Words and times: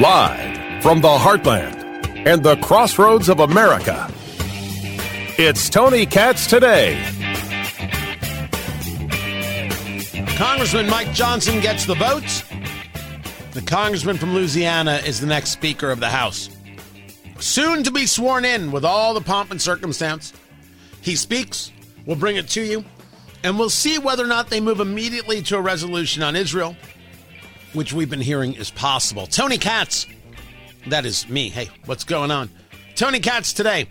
Live 0.00 0.80
from 0.80 1.00
the 1.00 1.08
heartland 1.08 2.24
and 2.24 2.40
the 2.40 2.54
crossroads 2.58 3.28
of 3.28 3.40
America, 3.40 4.08
it's 5.36 5.68
Tony 5.68 6.06
Katz 6.06 6.46
today. 6.46 7.02
Congressman 10.36 10.88
Mike 10.88 11.12
Johnson 11.12 11.60
gets 11.60 11.84
the 11.84 11.96
vote. 11.96 12.44
The 13.54 13.62
congressman 13.62 14.18
from 14.18 14.34
Louisiana 14.34 15.00
is 15.04 15.20
the 15.20 15.26
next 15.26 15.50
Speaker 15.50 15.90
of 15.90 15.98
the 15.98 16.10
House. 16.10 16.48
Soon 17.40 17.82
to 17.82 17.90
be 17.90 18.06
sworn 18.06 18.44
in 18.44 18.70
with 18.70 18.84
all 18.84 19.14
the 19.14 19.20
pomp 19.20 19.50
and 19.50 19.60
circumstance. 19.60 20.32
He 21.00 21.16
speaks, 21.16 21.72
we'll 22.06 22.14
bring 22.14 22.36
it 22.36 22.46
to 22.50 22.62
you, 22.62 22.84
and 23.42 23.58
we'll 23.58 23.68
see 23.68 23.98
whether 23.98 24.22
or 24.22 24.28
not 24.28 24.48
they 24.48 24.60
move 24.60 24.78
immediately 24.78 25.42
to 25.42 25.56
a 25.56 25.60
resolution 25.60 26.22
on 26.22 26.36
Israel, 26.36 26.76
which 27.72 27.92
we've 27.92 28.10
been 28.10 28.20
hearing 28.20 28.54
is 28.54 28.70
possible. 28.70 29.26
Tony 29.26 29.58
Katz, 29.58 30.06
that 30.88 31.04
is 31.04 31.28
me. 31.28 31.48
Hey, 31.48 31.68
what's 31.84 32.04
going 32.04 32.30
on? 32.30 32.50
Tony 32.94 33.20
Katz 33.20 33.52
today. 33.52 33.86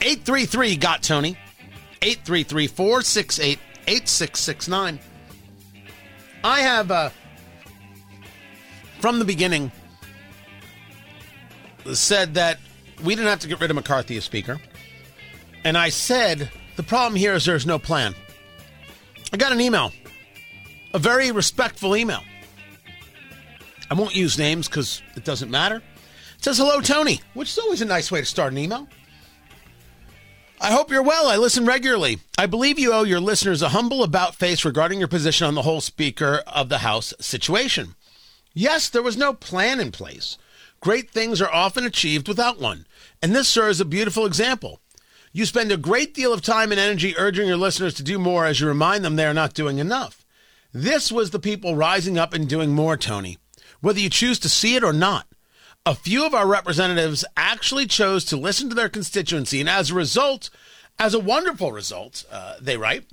833 0.00 0.76
got 0.76 1.02
Tony. 1.02 1.36
833 2.02 2.66
468 2.66 3.58
8669. 3.88 4.98
I 6.44 6.60
have, 6.60 6.90
uh, 6.90 7.10
from 9.00 9.18
the 9.18 9.24
beginning, 9.24 9.72
said 11.92 12.34
that 12.34 12.58
we 13.02 13.14
didn't 13.14 13.28
have 13.28 13.40
to 13.40 13.48
get 13.48 13.60
rid 13.60 13.70
of 13.70 13.76
McCarthy 13.76 14.16
as 14.16 14.24
Speaker. 14.24 14.60
And 15.64 15.76
I 15.76 15.88
said 15.88 16.50
the 16.76 16.82
problem 16.82 17.16
here 17.16 17.34
is 17.34 17.44
there's 17.44 17.66
no 17.66 17.78
plan. 17.78 18.14
I 19.32 19.36
got 19.36 19.52
an 19.52 19.60
email, 19.60 19.92
a 20.94 20.98
very 20.98 21.32
respectful 21.32 21.96
email. 21.96 22.22
I 23.90 23.94
won't 23.94 24.14
use 24.14 24.38
names 24.38 24.68
because 24.68 25.02
it 25.14 25.24
doesn't 25.24 25.50
matter. 25.50 25.76
It 25.76 26.44
says, 26.44 26.58
Hello, 26.58 26.80
Tony, 26.80 27.20
which 27.34 27.50
is 27.50 27.58
always 27.58 27.82
a 27.82 27.86
nice 27.86 28.10
way 28.10 28.20
to 28.20 28.26
start 28.26 28.52
an 28.52 28.58
email. 28.58 28.88
I 30.60 30.72
hope 30.72 30.90
you're 30.90 31.02
well. 31.02 31.28
I 31.28 31.36
listen 31.36 31.66
regularly. 31.66 32.18
I 32.38 32.46
believe 32.46 32.78
you 32.78 32.92
owe 32.92 33.02
your 33.02 33.20
listeners 33.20 33.60
a 33.60 33.70
humble 33.70 34.02
about 34.02 34.34
face 34.34 34.64
regarding 34.64 34.98
your 34.98 35.08
position 35.08 35.46
on 35.46 35.54
the 35.54 35.62
whole 35.62 35.82
Speaker 35.82 36.42
of 36.46 36.70
the 36.70 36.78
House 36.78 37.12
situation. 37.20 37.94
Yes, 38.54 38.88
there 38.88 39.02
was 39.02 39.18
no 39.18 39.34
plan 39.34 39.80
in 39.80 39.92
place. 39.92 40.38
Great 40.80 41.10
things 41.10 41.42
are 41.42 41.52
often 41.52 41.84
achieved 41.84 42.26
without 42.26 42.58
one, 42.58 42.86
and 43.22 43.34
this 43.34 43.48
serves 43.48 43.80
a 43.80 43.84
beautiful 43.84 44.24
example. 44.24 44.80
You 45.32 45.44
spend 45.44 45.70
a 45.70 45.76
great 45.76 46.14
deal 46.14 46.32
of 46.32 46.40
time 46.40 46.70
and 46.70 46.80
energy 46.80 47.14
urging 47.18 47.46
your 47.46 47.58
listeners 47.58 47.92
to 47.94 48.02
do 48.02 48.18
more 48.18 48.46
as 48.46 48.58
you 48.58 48.66
remind 48.66 49.04
them 49.04 49.16
they 49.16 49.26
are 49.26 49.34
not 49.34 49.52
doing 49.52 49.78
enough. 49.78 50.24
This 50.72 51.12
was 51.12 51.30
the 51.30 51.38
people 51.38 51.76
rising 51.76 52.16
up 52.16 52.32
and 52.32 52.48
doing 52.48 52.72
more, 52.72 52.96
Tony, 52.96 53.36
whether 53.80 54.00
you 54.00 54.10
choose 54.10 54.38
to 54.40 54.48
see 54.48 54.76
it 54.76 54.84
or 54.84 54.92
not. 54.92 55.26
A 55.84 55.94
few 55.94 56.26
of 56.26 56.34
our 56.34 56.46
representatives 56.46 57.24
actually 57.36 57.86
chose 57.86 58.24
to 58.26 58.36
listen 58.36 58.68
to 58.68 58.74
their 58.74 58.88
constituency, 58.88 59.60
and 59.60 59.68
as 59.68 59.90
a 59.90 59.94
result, 59.94 60.50
as 60.98 61.14
a 61.14 61.20
wonderful 61.20 61.72
result, 61.72 62.24
uh, 62.30 62.54
they 62.60 62.76
write, 62.76 63.04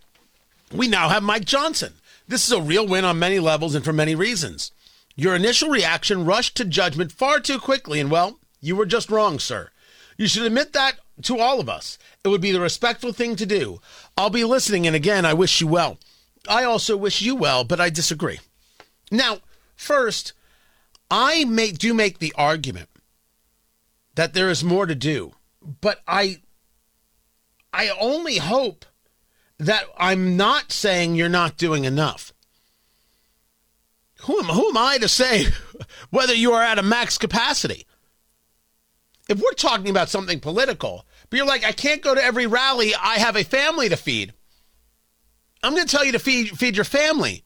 we 0.71 0.87
now 0.87 1.09
have 1.09 1.21
Mike 1.21 1.45
Johnson. 1.45 1.93
This 2.27 2.45
is 2.45 2.51
a 2.51 2.61
real 2.61 2.87
win 2.87 3.05
on 3.05 3.19
many 3.19 3.39
levels 3.39 3.75
and 3.75 3.85
for 3.85 3.93
many 3.93 4.15
reasons. 4.15 4.71
Your 5.15 5.35
initial 5.35 5.69
reaction 5.69 6.25
rushed 6.25 6.55
to 6.57 6.65
judgment 6.65 7.11
far 7.11 7.39
too 7.39 7.59
quickly, 7.59 7.99
and 7.99 8.09
well, 8.09 8.39
you 8.59 8.75
were 8.75 8.85
just 8.85 9.11
wrong, 9.11 9.37
sir. 9.37 9.69
You 10.17 10.27
should 10.27 10.43
admit 10.43 10.73
that 10.73 10.93
to 11.23 11.39
all 11.39 11.59
of 11.59 11.69
us. 11.69 11.99
It 12.23 12.29
would 12.29 12.41
be 12.41 12.51
the 12.51 12.59
respectful 12.59 13.13
thing 13.13 13.35
to 13.35 13.45
do. 13.45 13.81
I'll 14.17 14.31
be 14.31 14.45
listening, 14.45 14.87
and 14.87 14.95
again, 14.95 15.25
I 15.25 15.33
wish 15.33 15.61
you 15.61 15.67
well. 15.67 15.99
I 16.47 16.63
also 16.63 16.97
wish 16.97 17.21
you 17.21 17.35
well, 17.35 17.63
but 17.63 17.79
I 17.79 17.89
disagree. 17.89 18.39
Now, 19.11 19.39
first, 19.75 20.33
I 21.15 21.45
may, 21.45 21.69
do 21.69 21.93
make 21.93 22.17
the 22.17 22.33
argument 22.35 22.89
that 24.15 24.33
there 24.33 24.49
is 24.49 24.63
more 24.63 24.87
to 24.87 24.95
do, 24.95 25.33
but 25.61 26.01
I 26.07 26.41
I 27.71 27.89
only 27.99 28.37
hope 28.37 28.83
that 29.59 29.85
I'm 29.95 30.35
not 30.37 30.71
saying 30.71 31.13
you're 31.13 31.29
not 31.29 31.55
doing 31.55 31.85
enough. 31.85 32.33
Who 34.21 34.39
am, 34.39 34.45
who 34.45 34.69
am 34.69 34.77
I 34.77 34.97
to 34.97 35.07
say 35.07 35.45
whether 36.09 36.33
you 36.33 36.53
are 36.53 36.63
at 36.63 36.79
a 36.79 36.83
max 36.83 37.19
capacity? 37.19 37.85
If 39.29 39.39
we're 39.39 39.51
talking 39.51 39.89
about 39.89 40.09
something 40.09 40.39
political, 40.39 41.05
but 41.29 41.37
you're 41.37 41.45
like, 41.45 41.63
I 41.63 41.73
can't 41.73 42.01
go 42.01 42.15
to 42.15 42.23
every 42.23 42.47
rally, 42.47 42.95
I 42.95 43.19
have 43.19 43.35
a 43.35 43.43
family 43.43 43.87
to 43.89 43.97
feed. 43.97 44.33
I'm 45.61 45.75
going 45.75 45.85
to 45.85 45.95
tell 45.95 46.05
you 46.05 46.13
to 46.13 46.19
feed, 46.19 46.57
feed 46.57 46.75
your 46.75 46.85
family. 46.85 47.43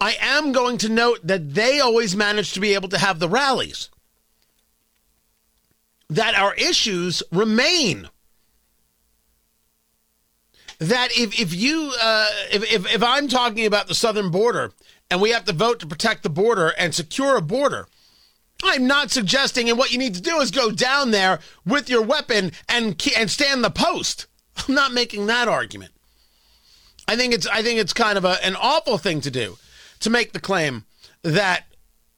I 0.00 0.16
am 0.20 0.52
going 0.52 0.78
to 0.78 0.88
note 0.88 1.20
that 1.24 1.54
they 1.54 1.80
always 1.80 2.16
manage 2.16 2.52
to 2.52 2.60
be 2.60 2.74
able 2.74 2.88
to 2.90 2.98
have 2.98 3.18
the 3.18 3.28
rallies. 3.28 3.88
That 6.10 6.34
our 6.34 6.54
issues 6.54 7.22
remain. 7.32 8.08
That 10.78 11.08
if, 11.12 11.40
if 11.40 11.54
you 11.54 11.92
uh, 12.02 12.28
if, 12.52 12.70
if 12.70 12.94
if 12.94 13.02
I'm 13.02 13.28
talking 13.28 13.64
about 13.64 13.86
the 13.86 13.94
southern 13.94 14.30
border 14.30 14.72
and 15.10 15.20
we 15.20 15.30
have 15.30 15.44
to 15.44 15.52
vote 15.52 15.80
to 15.80 15.86
protect 15.86 16.22
the 16.22 16.30
border 16.30 16.74
and 16.76 16.94
secure 16.94 17.36
a 17.36 17.40
border, 17.40 17.86
I'm 18.62 18.86
not 18.86 19.10
suggesting 19.10 19.70
and 19.70 19.78
what 19.78 19.92
you 19.92 19.98
need 19.98 20.14
to 20.14 20.20
do 20.20 20.38
is 20.40 20.50
go 20.50 20.70
down 20.70 21.12
there 21.12 21.38
with 21.64 21.88
your 21.88 22.02
weapon 22.02 22.52
and 22.68 23.00
and 23.16 23.30
stand 23.30 23.64
the 23.64 23.70
post. 23.70 24.26
I'm 24.68 24.74
not 24.74 24.92
making 24.92 25.26
that 25.26 25.48
argument. 25.48 25.92
I 27.06 27.16
think 27.16 27.32
it's 27.32 27.46
I 27.46 27.62
think 27.62 27.78
it's 27.80 27.92
kind 27.92 28.18
of 28.18 28.24
a, 28.24 28.44
an 28.44 28.56
awful 28.56 28.98
thing 28.98 29.20
to 29.22 29.30
do 29.30 29.56
to 30.04 30.10
make 30.10 30.32
the 30.32 30.40
claim 30.40 30.84
that 31.22 31.64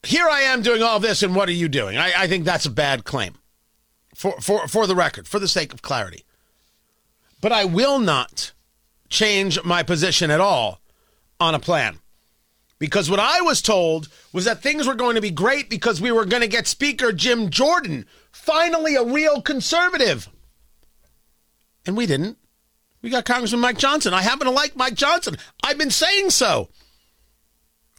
here 0.02 0.28
I 0.28 0.42
am 0.42 0.62
doing 0.62 0.82
all 0.82 1.00
this 1.00 1.22
and 1.22 1.34
what 1.34 1.48
are 1.48 1.52
you 1.52 1.68
doing? 1.68 1.96
I, 1.96 2.12
I 2.16 2.26
think 2.26 2.44
that's 2.44 2.66
a 2.66 2.70
bad 2.70 3.04
claim. 3.04 3.34
For, 4.14 4.40
for 4.40 4.66
for 4.66 4.86
the 4.86 4.94
record, 4.94 5.28
for 5.28 5.38
the 5.38 5.48
sake 5.48 5.74
of 5.74 5.82
clarity. 5.82 6.24
But 7.42 7.52
I 7.52 7.66
will 7.66 7.98
not 7.98 8.52
change 9.10 9.62
my 9.62 9.82
position 9.82 10.30
at 10.30 10.40
all 10.40 10.80
on 11.38 11.54
a 11.54 11.58
plan. 11.58 11.98
Because 12.78 13.10
what 13.10 13.20
I 13.20 13.40
was 13.40 13.62
told 13.62 14.08
was 14.32 14.44
that 14.44 14.62
things 14.62 14.86
were 14.86 14.94
going 14.94 15.14
to 15.14 15.20
be 15.20 15.30
great 15.30 15.70
because 15.70 16.00
we 16.00 16.12
were 16.12 16.24
going 16.24 16.42
to 16.42 16.48
get 16.48 16.66
Speaker 16.66 17.12
Jim 17.12 17.50
Jordan, 17.50 18.06
finally 18.32 18.96
a 18.96 19.04
real 19.04 19.40
conservative. 19.40 20.28
And 21.86 21.96
we 21.96 22.06
didn't. 22.06 22.38
We 23.02 23.10
got 23.10 23.24
Congressman 23.24 23.60
Mike 23.60 23.78
Johnson. 23.78 24.12
I 24.12 24.22
happen 24.22 24.46
to 24.46 24.50
like 24.50 24.76
Mike 24.76 24.94
Johnson. 24.94 25.36
I've 25.62 25.78
been 25.78 25.90
saying 25.90 26.30
so. 26.30 26.68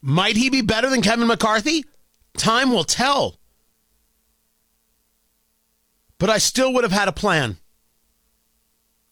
Might 0.02 0.38
he 0.38 0.50
be 0.50 0.62
better 0.62 0.90
than 0.90 1.02
Kevin 1.02 1.28
McCarthy? 1.28 1.86
Time 2.38 2.72
will 2.72 2.84
tell. 2.84 3.40
But 6.20 6.30
I 6.30 6.38
still 6.38 6.74
would 6.74 6.84
have 6.84 6.92
had 6.92 7.08
a 7.08 7.14
plan. 7.14 7.58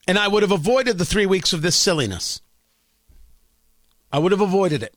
And 0.08 0.18
I 0.18 0.28
would 0.28 0.44
have 0.44 0.52
avoided 0.52 0.98
the 0.98 1.06
three 1.06 1.26
weeks 1.26 1.54
of 1.54 1.62
this 1.62 1.76
silliness. 1.76 2.42
I 4.12 4.20
would 4.20 4.32
have 4.32 4.42
avoided 4.42 4.84
it. 4.84 4.96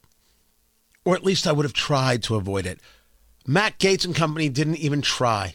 Or 1.05 1.15
at 1.15 1.25
least 1.25 1.47
I 1.47 1.53
would 1.53 1.65
have 1.65 1.73
tried 1.73 2.23
to 2.25 2.37
avoid 2.37 2.67
it. 2.67 2.81
Matt 3.47 3.79
Gaetz 3.79 4.05
and 4.05 4.15
company 4.15 4.51
didn't 4.51 4.77
even 4.77 5.01
try. 5.01 5.55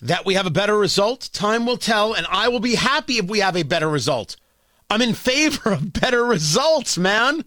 That 0.00 0.26
we 0.26 0.34
have 0.34 0.46
a 0.46 0.50
better 0.50 0.76
result, 0.76 1.30
time 1.32 1.64
will 1.64 1.76
tell, 1.76 2.12
and 2.12 2.26
I 2.28 2.48
will 2.48 2.58
be 2.58 2.74
happy 2.74 3.18
if 3.18 3.26
we 3.26 3.38
have 3.38 3.56
a 3.56 3.62
better 3.62 3.88
result. 3.88 4.34
I'm 4.90 5.00
in 5.00 5.14
favor 5.14 5.70
of 5.70 5.92
better 5.92 6.24
results, 6.24 6.98
man. 6.98 7.44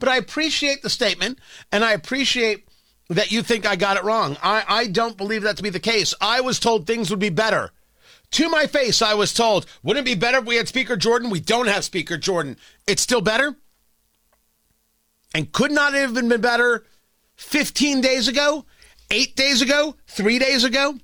But 0.00 0.08
I 0.08 0.16
appreciate 0.16 0.82
the 0.82 0.90
statement, 0.90 1.38
and 1.70 1.84
I 1.84 1.92
appreciate 1.92 2.66
that 3.10 3.30
you 3.30 3.42
think 3.42 3.66
I 3.66 3.76
got 3.76 3.96
it 3.96 4.02
wrong. 4.04 4.36
I, 4.42 4.64
I 4.66 4.86
don't 4.86 5.16
believe 5.16 5.42
that 5.42 5.56
to 5.58 5.62
be 5.62 5.70
the 5.70 5.78
case. 5.78 6.14
I 6.20 6.40
was 6.40 6.58
told 6.58 6.86
things 6.86 7.10
would 7.10 7.18
be 7.18 7.28
better. 7.28 7.70
To 8.32 8.48
my 8.48 8.66
face, 8.66 9.02
I 9.02 9.14
was 9.14 9.34
told, 9.34 9.66
wouldn't 9.82 10.06
it 10.06 10.10
be 10.10 10.18
better 10.18 10.38
if 10.38 10.44
we 10.44 10.56
had 10.56 10.68
Speaker 10.68 10.96
Jordan? 10.96 11.30
We 11.30 11.40
don't 11.40 11.66
have 11.66 11.84
Speaker 11.84 12.16
Jordan. 12.16 12.56
It's 12.86 13.02
still 13.02 13.20
better? 13.20 13.56
And 15.34 15.52
could 15.52 15.72
not 15.72 15.94
have 15.94 16.14
been 16.14 16.28
better 16.40 16.84
15 17.36 18.00
days 18.00 18.28
ago, 18.28 18.64
eight 19.10 19.36
days 19.36 19.60
ago, 19.60 19.96
three 20.06 20.38
days 20.38 20.64
ago? 20.64 20.96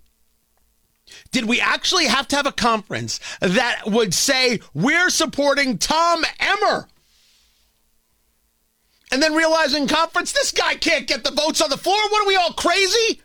Did 1.32 1.44
we 1.46 1.60
actually 1.60 2.06
have 2.06 2.28
to 2.28 2.37
have 2.37 2.46
a 2.46 2.52
conference 2.52 3.20
that 3.40 3.82
would 3.87 4.14
say, 4.14 4.60
we're 4.72 5.10
supporting 5.10 5.78
Tom 5.78 6.25
Emmer? 6.40 6.88
And 9.12 9.23
then 9.23 9.35
realizing 9.35 9.87
conference, 9.87 10.32
this 10.32 10.50
guy 10.50 10.75
can't 10.75 11.06
get 11.06 11.23
the 11.23 11.31
votes 11.31 11.61
on 11.61 11.70
the 11.70 11.76
floor. 11.76 11.97
What 12.11 12.25
are 12.25 12.29
we 12.29 12.37
all 12.37 12.53
crazy? 12.53 13.20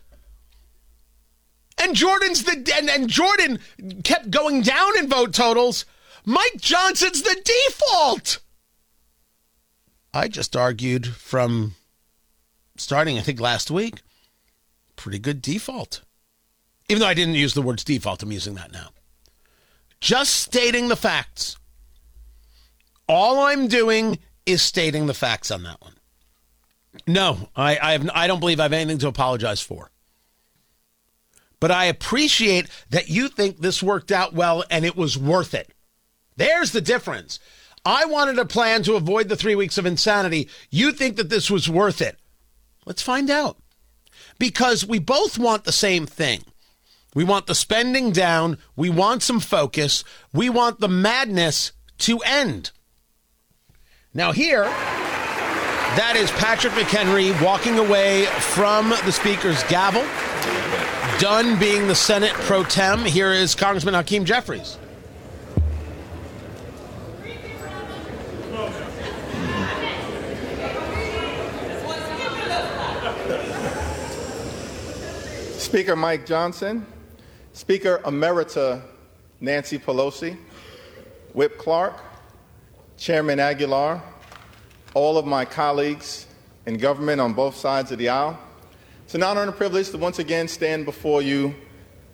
And 1.82 1.96
Jordan's 1.96 2.44
the 2.44 2.74
and, 2.78 2.90
and 2.90 3.10
Jordan 3.10 3.60
kept 4.04 4.30
going 4.30 4.62
down 4.62 4.98
in 5.00 5.10
vote 5.10 5.34
totals. 5.34 5.86
Mike 6.26 6.58
Johnson's 6.58 7.24
the 7.24 7.42
default. 7.44 8.40
I 10.14 10.28
just 10.28 10.56
argued 10.56 11.08
from 11.08 11.74
starting, 12.78 13.18
I 13.18 13.22
think, 13.22 13.40
last 13.40 13.72
week. 13.72 14.02
Pretty 14.96 15.18
good 15.18 15.42
default. 15.42 16.02
Even 16.90 17.00
though 17.00 17.08
I 17.08 17.14
didn't 17.14 17.36
use 17.36 17.54
the 17.54 17.62
words 17.62 17.84
default, 17.84 18.22
I'm 18.22 18.32
using 18.32 18.56
that 18.56 18.72
now. 18.72 18.90
Just 20.00 20.36
stating 20.36 20.90
the 20.90 20.96
facts. 20.96 21.58
All 23.08 23.40
I'm 23.40 23.68
doing 23.68 24.20
is 24.46 24.62
stating 24.62 25.06
the 25.06 25.14
facts 25.14 25.52
on 25.52 25.64
that 25.64 25.82
one. 25.82 25.96
No, 27.08 27.50
I, 27.56 27.78
I 27.82 27.92
have. 27.94 28.10
I 28.14 28.28
don't 28.28 28.40
believe 28.40 28.60
I 28.60 28.64
have 28.64 28.74
anything 28.74 29.00
to 29.00 29.08
apologize 29.08 29.62
for. 29.62 29.92
But 31.60 31.72
I 31.72 31.86
appreciate 31.86 32.68
that 32.90 33.10
you 33.10 33.28
think 33.28 33.60
this 33.60 33.84
worked 33.84 34.12
out 34.12 34.34
well 34.34 34.64
and 34.70 34.84
it 34.84 34.98
was 34.98 35.18
worth 35.18 35.54
it. 35.54 35.70
There's 36.36 36.72
the 36.72 36.82
difference. 36.82 37.40
I 37.86 38.06
wanted 38.06 38.40
a 38.40 38.46
plan 38.46 38.84
to 38.84 38.96
avoid 38.96 39.30
the 39.30 39.36
three 39.36 39.56
weeks 39.56 39.78
of 39.78 39.86
insanity. 39.86 40.50
You 40.70 40.92
think 40.92 41.18
that 41.18 41.30
this 41.30 41.50
was 41.50 41.70
worth 41.70 42.02
it. 42.02 42.18
Let's 42.86 43.02
find 43.02 43.30
out. 43.30 43.58
Because 44.40 44.86
we 44.86 44.98
both 44.98 45.38
want 45.38 45.64
the 45.64 45.72
same 45.72 46.08
thing. 46.08 46.44
We 47.14 47.24
want 47.24 47.46
the 47.46 47.56
spending 47.56 48.12
down. 48.12 48.58
We 48.76 48.90
want 48.90 49.22
some 49.22 49.40
focus. 49.40 50.04
We 50.34 50.50
want 50.50 50.80
the 50.80 50.88
madness 50.88 51.74
to 52.00 52.20
end. 52.26 52.72
Now, 54.14 54.34
here, 54.34 54.66
that 54.66 56.16
is 56.18 56.30
Patrick 56.32 56.74
McHenry 56.74 57.32
walking 57.42 57.80
away 57.80 58.26
from 58.26 58.90
the 58.90 59.12
Speaker's 59.12 59.64
gavel. 59.64 60.04
Done 61.18 61.58
being 61.58 61.88
the 61.88 61.96
Senate 61.96 62.34
pro 62.34 62.66
tem. 62.66 63.06
Here 63.06 63.32
is 63.32 63.56
Congressman 63.56 63.94
Hakeem 63.94 64.26
Jeffries. 64.26 64.78
Speaker 75.58 75.96
Mike 75.96 76.26
Johnson, 76.26 76.86
Speaker 77.54 78.00
Emerita 78.00 78.82
Nancy 79.40 79.80
Pelosi, 79.80 80.36
Whip 81.34 81.58
Clark, 81.58 82.11
Chairman 83.02 83.40
Aguilar, 83.40 84.00
all 84.94 85.18
of 85.18 85.26
my 85.26 85.44
colleagues 85.44 86.28
in 86.68 86.78
government 86.78 87.20
on 87.20 87.34
both 87.34 87.56
sides 87.56 87.92
of 87.92 87.98
the 87.98 88.10
aisle. 88.10 88.38
It's 89.06 89.16
an 89.16 89.24
honor 89.24 89.42
and 89.42 89.50
a 89.50 89.54
privilege 89.54 89.90
to 89.90 89.98
once 89.98 90.20
again 90.20 90.48
stand 90.48 90.86
before 90.86 91.24
you 91.24 91.56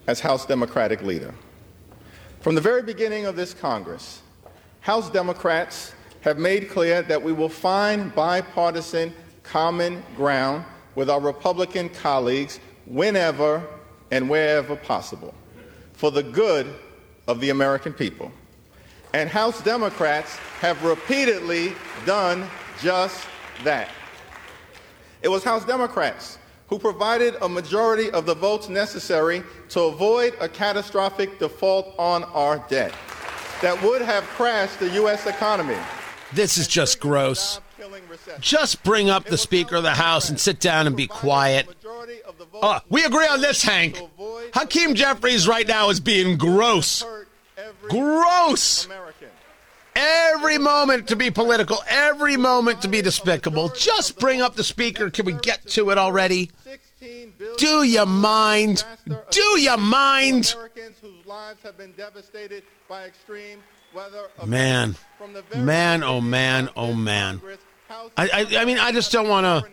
as 0.07 0.21
House 0.21 0.45
Democratic 0.45 1.01
leader. 1.01 1.35
From 2.39 2.55
the 2.55 2.61
very 2.61 2.83
beginning 2.83 3.25
of 3.25 3.35
this 3.35 3.53
Congress, 3.53 4.21
House 4.79 5.09
Democrats 5.09 5.93
have 6.21 6.37
made 6.37 6.69
clear 6.69 7.01
that 7.01 7.21
we 7.21 7.33
will 7.33 7.49
find 7.49 8.15
bipartisan 8.15 9.13
common 9.43 10.01
ground 10.15 10.63
with 10.95 11.09
our 11.09 11.19
Republican 11.19 11.89
colleagues 11.89 12.61
whenever 12.85 13.61
and 14.09 14.29
wherever 14.29 14.77
possible 14.77 15.33
for 15.91 16.11
the 16.11 16.23
good 16.23 16.73
of 17.27 17.41
the 17.41 17.49
American 17.49 17.91
people. 17.91 18.31
And 19.17 19.27
House 19.27 19.63
Democrats 19.63 20.35
have 20.61 20.83
repeatedly 20.83 21.73
done 22.05 22.47
just 22.79 23.25
that. 23.63 23.89
It 25.23 25.27
was 25.27 25.43
House 25.43 25.65
Democrats 25.65 26.37
who 26.67 26.77
provided 26.77 27.33
a 27.41 27.49
majority 27.49 28.11
of 28.11 28.27
the 28.27 28.35
votes 28.35 28.69
necessary 28.69 29.41
to 29.69 29.81
avoid 29.81 30.35
a 30.39 30.47
catastrophic 30.47 31.39
default 31.39 31.95
on 31.97 32.25
our 32.25 32.63
debt 32.69 32.93
that 33.63 33.81
would 33.81 34.03
have 34.03 34.23
crashed 34.25 34.79
the 34.79 34.89
U.S. 34.89 35.25
economy. 35.25 35.77
This 36.31 36.59
is 36.59 36.67
just 36.67 36.99
gross. 36.99 37.59
Just 38.39 38.83
bring 38.83 39.09
up 39.09 39.25
the 39.25 39.37
Speaker 39.39 39.77
of 39.77 39.83
the 39.83 39.95
House 39.95 40.29
and 40.29 40.39
sit 40.39 40.59
down 40.59 40.85
and 40.85 40.95
be 40.95 41.07
quiet. 41.07 41.67
Uh, 42.61 42.81
we 42.87 43.03
agree 43.03 43.25
on 43.25 43.41
this, 43.41 43.63
Hank. 43.63 43.99
Hakeem 44.53 44.93
Jeffries 44.93 45.47
right 45.47 45.67
now 45.67 45.89
is 45.89 45.99
being 45.99 46.37
gross. 46.37 47.03
Gross. 47.89 48.87
Every 49.97 50.59
moment 50.59 51.07
to 51.07 51.15
be 51.15 51.31
political, 51.31 51.79
every 51.87 52.37
moment 52.37 52.83
to 52.83 52.87
be 52.87 53.01
despicable. 53.01 53.69
Just 53.69 54.19
bring 54.19 54.43
up 54.43 54.55
the 54.55 54.63
Speaker. 54.63 55.09
Can 55.09 55.25
we 55.25 55.33
get 55.33 55.65
to 55.69 55.89
it 55.89 55.97
already? 55.97 56.51
Do 57.57 57.83
you 57.83 58.05
mind? 58.05 58.83
Do 59.31 59.59
you 59.59 59.75
mind? 59.77 60.55
Man, 64.45 64.95
man, 65.55 66.03
oh 66.03 66.21
man, 66.21 66.69
oh 66.75 66.93
man. 66.93 67.41
I, 68.15 68.29
I, 68.31 68.57
I 68.59 68.65
mean, 68.65 68.77
I 68.77 68.91
just 68.91 69.11
don't 69.11 69.27
want 69.27 69.45
to. 69.45 69.69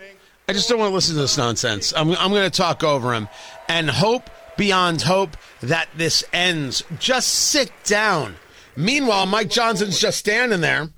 I 0.48 0.52
just 0.52 0.68
don't 0.68 0.78
want 0.78 0.90
to 0.90 0.94
listen 0.94 1.16
to 1.16 1.22
this 1.22 1.36
nonsense. 1.36 1.92
I'm, 1.94 2.10
I'm 2.12 2.30
going 2.30 2.50
to 2.50 2.56
talk 2.56 2.82
over 2.82 3.12
him 3.14 3.28
and 3.68 3.90
hope 3.90 4.30
beyond 4.56 5.02
hope 5.02 5.36
that 5.60 5.88
this 5.96 6.24
ends. 6.32 6.82
Just 6.98 7.28
sit 7.28 7.72
down. 7.84 8.36
Meanwhile, 8.76 9.26
Mike 9.26 9.50
Johnson's 9.50 9.98
just 9.98 10.18
standing 10.18 10.60
there. 10.60 10.88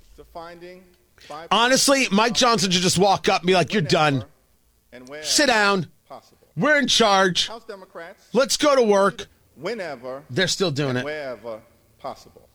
Honestly, 1.50 2.06
Mike 2.10 2.34
Johnson 2.34 2.70
should 2.70 2.82
just 2.82 2.98
walk 2.98 3.28
up 3.28 3.42
and 3.42 3.46
be 3.46 3.54
like, 3.54 3.72
"You're 3.72 3.82
done. 3.82 4.24
Sit 5.22 5.46
down. 5.46 5.90
We're 6.56 6.78
in 6.78 6.88
charge. 6.88 7.50
Let's 8.32 8.56
go 8.56 8.76
to 8.76 8.82
work." 8.82 9.26
Whenever 9.56 10.22
they're 10.28 10.48
still 10.48 10.70
doing 10.70 10.96
it, 10.98 11.04
wherever 11.04 11.62
possible. 11.98 12.46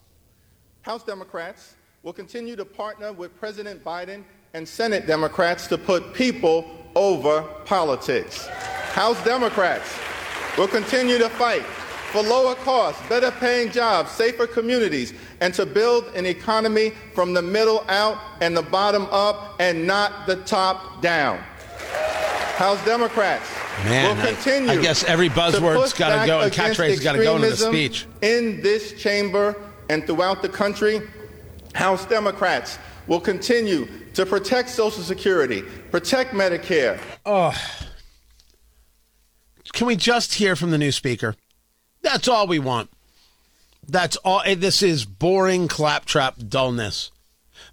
House 0.84 1.04
Democrats 1.04 1.74
will 2.04 2.14
continue 2.14 2.56
to 2.56 2.64
partner 2.64 3.12
with 3.12 3.36
President 3.40 3.84
Biden 3.84 4.24
and 4.54 4.68
Senate 4.68 5.08
Democrats 5.08 5.66
to 5.68 5.80
put 5.80 6.14
people 6.14 6.66
over 6.96 7.42
politics. 7.66 8.48
House 8.94 9.22
Democrats 9.24 9.90
will 10.58 10.68
continue 10.68 11.18
to 11.18 11.30
fight 11.30 11.64
for 12.12 12.22
lower 12.22 12.56
costs, 12.56 13.02
better 13.08 13.32
paying 13.32 13.72
jobs, 13.72 14.12
safer 14.12 14.46
communities, 14.46 15.14
and 15.40 15.54
to 15.54 15.66
build 15.66 16.06
an 16.16 16.26
economy 16.26 16.92
from 17.14 17.34
the 17.34 17.42
middle 17.42 17.86
out 17.88 18.18
and 18.42 18.56
the 18.56 18.62
bottom 18.62 19.08
up 19.12 19.56
and 19.60 19.88
not 19.88 20.28
the 20.28 20.36
top 20.38 21.02
down. 21.02 21.38
House 22.58 22.84
Democrats 22.86 23.50
Man, 23.86 24.16
will 24.16 24.26
continue. 24.26 24.70
I, 24.70 24.74
I 24.74 24.82
guess 24.82 25.04
every 25.06 25.30
buzzword's 25.30 25.94
got 25.94 26.22
to 26.22 26.28
go 26.28 26.42
and 26.42 26.52
catchphrase 26.52 27.02
got 27.02 27.14
to 27.14 27.24
go 27.24 27.38
into 27.38 27.50
the 27.50 27.56
speech. 27.56 28.06
In 28.22 28.62
this 28.62 29.02
chamber 29.02 29.56
and 29.90 30.06
throughout 30.06 30.42
the 30.42 30.50
country, 30.50 31.02
House 31.74 32.06
Democrats 32.06 32.78
will 33.08 33.22
continue 33.22 33.88
to 34.14 34.26
protect 34.26 34.70
Social 34.70 35.02
Security, 35.02 35.64
protect 35.90 36.34
Medicare. 36.34 37.00
Oh. 37.26 37.54
Can 39.74 39.88
we 39.88 39.96
just 39.96 40.36
hear 40.36 40.56
from 40.56 40.72
the 40.72 40.78
new 40.78 40.92
speaker? 40.92 41.36
That's 42.02 42.28
all 42.28 42.48
we 42.48 42.60
want. 42.60 42.90
That's 43.88 44.18
all. 44.18 44.42
Eh, 44.46 44.56
this 44.56 44.82
is 44.82 45.06
boring 45.06 45.68
claptrap 45.68 46.36
dullness. 46.48 47.12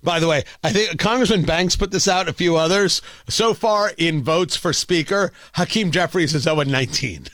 By 0.02 0.20
the 0.20 0.28
way, 0.28 0.44
I 0.62 0.72
think 0.72 0.98
Congressman 0.98 1.44
Banks 1.44 1.76
put 1.76 1.90
this 1.90 2.08
out, 2.08 2.28
a 2.28 2.32
few 2.32 2.56
others. 2.56 3.02
So 3.28 3.54
far 3.54 3.93
in 3.96 4.22
votes 4.22 4.56
for 4.56 4.72
Speaker, 4.72 5.32
Hakeem 5.55 5.91
Jeffries 5.91 6.34
is 6.34 6.44
0 6.44 6.62
19. 6.62 7.24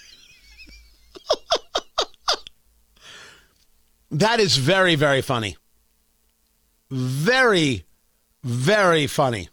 that 4.11 4.41
is 4.41 4.57
very, 4.57 4.95
very 4.95 5.21
funny. 5.21 5.57
Very, 6.91 7.85
very 8.43 9.07
funny. 9.07 9.51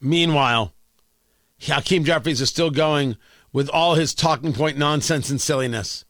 Meanwhile, 0.00 0.72
Hakeem 1.60 2.04
Jeffries 2.04 2.40
is 2.40 2.48
still 2.48 2.70
going 2.70 3.16
with 3.52 3.68
all 3.68 3.94
his 3.94 4.14
talking 4.14 4.52
point 4.52 4.78
nonsense 4.78 5.30
and 5.30 5.40
silliness. 5.40 6.04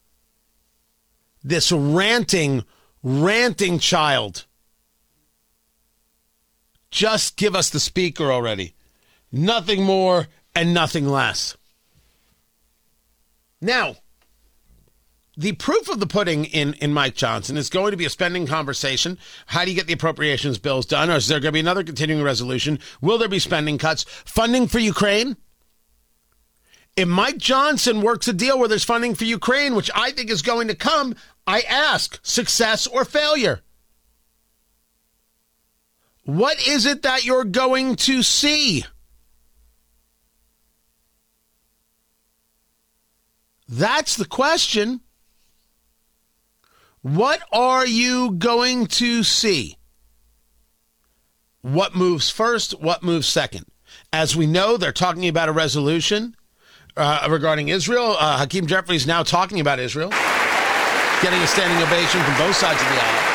This 1.43 1.73
ranting, 1.73 2.65
ranting 3.03 3.79
child. 3.79 4.47
Just 6.91 7.37
give 7.37 7.57
us 7.57 7.71
the 7.71 7.81
speaker 7.81 8.31
already. 8.31 8.75
Nothing 9.33 9.83
more 9.83 10.29
and 10.55 10.75
nothing 10.75 11.09
less. 11.09 11.57
Now, 13.61 13.97
the 15.37 15.53
proof 15.53 15.89
of 15.89 15.99
the 15.99 16.07
pudding 16.07 16.45
in, 16.45 16.75
in 16.75 16.93
Mike 16.93 17.15
Johnson 17.15 17.57
is 17.57 17.71
going 17.71 17.93
to 17.93 17.97
be 17.97 18.05
a 18.05 18.11
spending 18.11 18.47
conversation. 18.47 19.19
How 19.47 19.65
do 19.65 19.71
you 19.71 19.77
get 19.77 19.87
the 19.87 19.95
appropriations 19.95 20.59
bills 20.59 20.85
done? 20.85 21.11
Or 21.11 21.17
is 21.17 21.29
there 21.29 21.41
going 21.41 21.49
to 21.49 21.53
be 21.53 21.61
another 21.61 21.83
continuing 21.83 22.23
resolution? 22.23 22.79
Will 23.01 23.17
there 23.17 23.29
be 23.29 23.39
spending 23.39 23.79
cuts? 23.79 24.05
Funding 24.05 24.69
for 24.69 24.79
Ukraine? 24.79 25.37
If 26.95 27.09
Mike 27.09 27.39
Johnson 27.39 28.03
works 28.03 28.29
a 28.29 28.33
deal 28.33 28.59
where 28.59 28.69
there's 28.69 28.85
funding 28.85 29.15
for 29.15 29.25
Ukraine, 29.25 29.75
which 29.75 29.91
I 29.95 30.11
think 30.11 30.31
is 30.31 30.43
going 30.43 30.69
to 30.69 30.75
come, 30.75 31.15
I 31.47 31.63
ask 31.63 32.21
success 32.23 32.87
or 32.87 33.05
failure? 33.05 33.63
What 36.25 36.67
is 36.67 36.87
it 36.87 37.03
that 37.03 37.25
you're 37.25 37.45
going 37.45 37.97
to 37.97 38.23
see? 38.23 38.85
That's 43.69 44.17
the 44.17 44.27
question. 44.27 45.01
What 47.01 47.43
are 47.51 47.87
you 47.87 48.33
going 48.33 48.87
to 48.89 49.23
see? 49.25 49.79
What 51.63 51.95
moves 51.95 52.29
first? 52.29 52.81
What 52.81 53.03
moves 53.03 53.27
second? 53.27 53.65
As 54.13 54.37
we 54.37 54.47
know, 54.47 54.77
they're 54.77 54.93
talking 54.93 55.27
about 55.27 55.49
a 55.49 55.53
resolution 55.53 56.37
uh, 56.97 57.27
regarding 57.31 57.69
Israel. 57.69 58.17
Uh, 58.19 58.39
Hakeem 58.39 58.67
Jeffries 58.67 59.07
now 59.07 59.23
talking 59.23 59.61
about 59.61 59.79
Israel, 59.79 60.11
getting 61.23 61.41
a 61.41 61.47
standing 61.47 61.79
ovation 61.83 62.21
from 62.23 62.37
both 62.39 62.57
sides 62.57 62.81
of 62.81 62.89
the 62.89 62.95
aisle. 62.95 63.29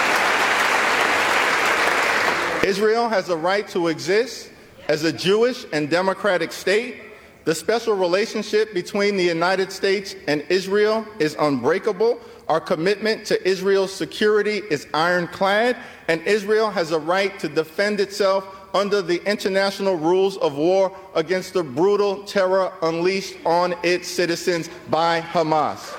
Israel 2.64 3.08
has 3.08 3.30
a 3.30 3.38
right 3.38 3.68
to 3.70 3.88
exist 3.88 4.52
as 4.90 5.04
a 5.04 5.14
Jewish 5.14 5.66
and 5.74 5.90
democratic 5.90 6.52
state. 6.52 7.02
The 7.46 7.56
special 7.56 7.96
relationship 7.96 8.74
between 8.74 9.16
the 9.16 9.24
United 9.24 9.72
States 9.72 10.16
and 10.28 10.44
Israel 10.50 11.06
is 11.20 11.36
unbreakable. 11.40 12.20
Our 12.50 12.60
commitment 12.60 13.26
to 13.28 13.48
Israel's 13.48 13.94
security 13.94 14.62
is 14.70 14.88
ironclad, 14.94 15.78
and 16.08 16.22
Israel 16.24 16.70
has 16.72 16.92
a 16.92 17.00
right 17.00 17.38
to 17.40 17.48
defend 17.48 18.00
itself 18.00 18.46
under 18.78 19.02
the 19.02 19.24
international 19.28 19.96
rules 19.96 20.38
of 20.38 20.56
war 20.56 20.96
against 21.16 21.54
the 21.54 21.64
brutal 21.64 22.24
terror 22.26 22.72
unleashed 22.84 23.36
on 23.44 23.74
its 23.82 24.08
citizens 24.08 24.70
by 24.92 25.20
Hamas. 25.20 25.96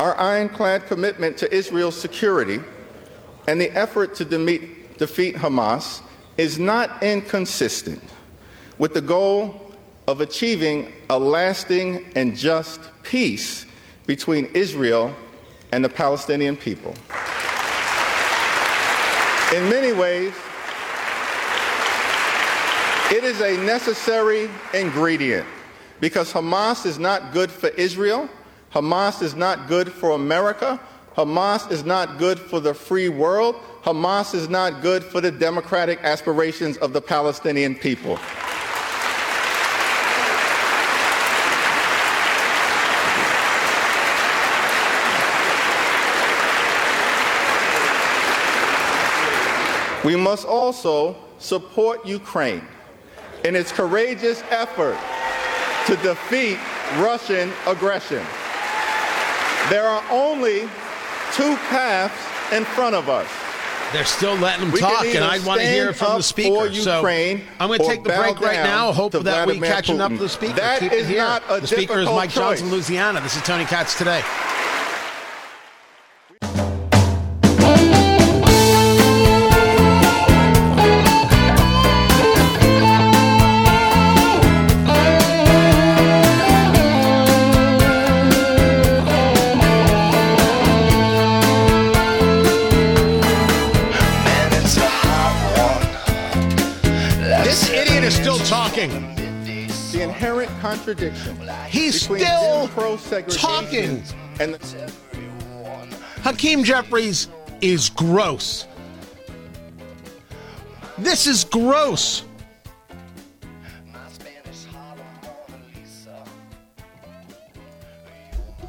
Our 0.00 0.18
ironclad 0.18 0.86
commitment 0.86 1.36
to 1.38 1.54
Israel's 1.54 1.96
security 1.96 2.58
and 3.46 3.60
the 3.60 3.70
effort 3.70 4.16
to 4.16 4.24
defeat 4.24 5.36
Hamas 5.36 6.02
is 6.36 6.58
not 6.58 7.00
inconsistent 7.00 8.02
with 8.76 8.94
the 8.94 9.00
goal 9.00 9.67
of 10.08 10.22
achieving 10.22 10.90
a 11.10 11.18
lasting 11.18 12.02
and 12.16 12.34
just 12.34 12.80
peace 13.02 13.66
between 14.06 14.46
Israel 14.54 15.14
and 15.70 15.84
the 15.84 15.88
Palestinian 15.88 16.56
people. 16.56 16.94
In 19.54 19.68
many 19.68 19.92
ways, 19.92 20.32
it 23.10 23.22
is 23.22 23.42
a 23.42 23.62
necessary 23.66 24.48
ingredient 24.72 25.46
because 26.00 26.32
Hamas 26.32 26.86
is 26.86 26.98
not 26.98 27.34
good 27.34 27.50
for 27.50 27.68
Israel, 27.68 28.30
Hamas 28.72 29.20
is 29.20 29.34
not 29.34 29.68
good 29.68 29.92
for 29.92 30.12
America, 30.12 30.80
Hamas 31.16 31.70
is 31.70 31.84
not 31.84 32.16
good 32.16 32.38
for 32.38 32.60
the 32.60 32.72
free 32.72 33.10
world, 33.10 33.56
Hamas 33.82 34.34
is 34.34 34.48
not 34.48 34.80
good 34.80 35.04
for 35.04 35.20
the 35.20 35.30
democratic 35.30 35.98
aspirations 36.02 36.78
of 36.78 36.94
the 36.94 37.02
Palestinian 37.02 37.74
people. 37.74 38.18
We 50.08 50.16
must 50.16 50.46
also 50.46 51.16
support 51.38 52.06
Ukraine 52.06 52.66
in 53.44 53.54
its 53.54 53.70
courageous 53.70 54.42
effort 54.48 54.96
to 55.84 55.96
defeat 55.96 56.56
Russian 56.96 57.52
aggression. 57.66 58.24
There 59.68 59.84
are 59.84 60.02
only 60.10 60.60
two 61.34 61.56
paths 61.68 62.16
in 62.54 62.64
front 62.64 62.94
of 62.94 63.10
us. 63.10 63.28
They're 63.92 64.06
still 64.06 64.34
letting 64.36 64.62
them 64.62 64.72
we 64.72 64.80
talk, 64.80 65.04
and 65.04 65.22
I 65.22 65.44
want 65.44 65.60
to 65.60 65.66
hear 65.66 65.92
from 65.92 66.16
the 66.16 66.22
speaker. 66.22 66.72
so 66.72 67.04
I'm 67.06 67.68
going 67.68 67.78
to 67.78 67.86
take 67.86 68.02
the 68.02 68.08
break 68.08 68.40
right 68.40 68.64
now. 68.64 68.92
Hope 68.92 69.12
that 69.12 69.20
Vladimir 69.20 69.60
we 69.60 69.66
catching 69.66 69.96
Putin. 69.96 70.00
up 70.00 70.12
to 70.12 70.16
the 70.16 70.28
speaker. 70.30 70.54
That 70.54 70.80
Keep 70.80 70.92
is 70.92 71.10
not 71.10 71.42
a 71.50 71.60
The 71.60 71.66
speaker 71.66 71.98
is 71.98 72.06
Mike 72.06 72.30
choice. 72.30 72.60
Johnson, 72.60 72.70
Louisiana. 72.70 73.20
This 73.20 73.36
is 73.36 73.42
Tony 73.42 73.66
Katz 73.66 73.98
today. 73.98 74.22
Contradiction. 100.78 101.36
He's 101.68 102.02
still 102.02 102.68
talking. 102.68 104.02
And 104.40 104.54
the- 104.54 104.92
Hakeem 106.22 106.64
Jeffries 106.64 107.28
is 107.60 107.90
gross. 107.90 108.66
This 110.98 111.26
is 111.26 111.44
gross. 111.44 112.24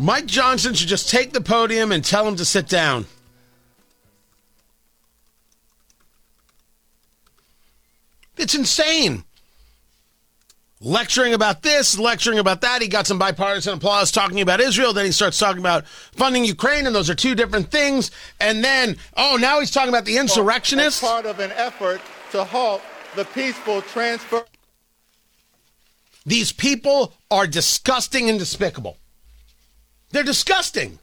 Mike 0.01 0.27
Johnson 0.27 0.73
should 0.73 0.87
just 0.87 1.09
take 1.09 1.33
the 1.33 1.41
podium 1.41 1.91
and 1.91 2.05
tell 2.05 2.25
him 2.25 2.37
to 2.37 2.45
sit 2.45 2.69
down. 2.69 3.05
It's 8.37 8.55
insane 8.55 9.25
lecturing 10.81 11.33
about 11.33 11.61
this, 11.61 11.97
lecturing 11.99 12.39
about 12.39 12.61
that. 12.61 12.81
He 12.81 12.87
got 12.87 13.07
some 13.07 13.19
bipartisan 13.19 13.73
applause 13.73 14.11
talking 14.11 14.41
about 14.41 14.59
Israel. 14.59 14.93
Then 14.93 15.05
he 15.05 15.11
starts 15.11 15.37
talking 15.37 15.59
about 15.59 15.87
funding 15.87 16.45
Ukraine, 16.45 16.85
and 16.85 16.95
those 16.95 17.09
are 17.09 17.15
two 17.15 17.35
different 17.35 17.71
things. 17.71 18.11
And 18.39 18.63
then, 18.63 18.97
oh, 19.17 19.37
now 19.39 19.59
he's 19.59 19.71
talking 19.71 19.89
about 19.89 20.05
the 20.05 20.17
insurrectionists. 20.17 21.03
As 21.03 21.09
part 21.09 21.25
of 21.25 21.39
an 21.39 21.51
effort 21.51 22.01
to 22.31 22.43
halt 22.43 22.81
the 23.15 23.25
peaceful 23.25 23.81
transfer. 23.81 24.45
These 26.25 26.51
people 26.51 27.13
are 27.31 27.47
disgusting 27.47 28.29
and 28.29 28.37
despicable. 28.37 28.97
They're 30.11 30.23
disgusting. 30.23 30.99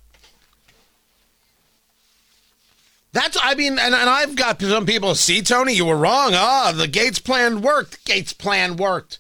That's, 3.13 3.37
I 3.43 3.55
mean, 3.55 3.79
and, 3.79 3.95
and 3.95 4.11
I've 4.11 4.37
got 4.37 4.61
some 4.61 4.85
people, 4.85 5.15
see, 5.15 5.41
Tony, 5.41 5.73
you 5.73 5.87
were 5.87 5.97
wrong. 5.97 6.33
Ah, 6.35 6.73
the 6.75 6.87
Gaetz 6.87 7.23
plan 7.23 7.63
worked. 7.63 8.05
Gaetz 8.05 8.37
plan 8.37 8.77
worked. 8.77 9.19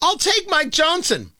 I'll 0.00 0.18
take 0.18 0.48
Mike 0.48 0.70
Johnson. 0.70 1.32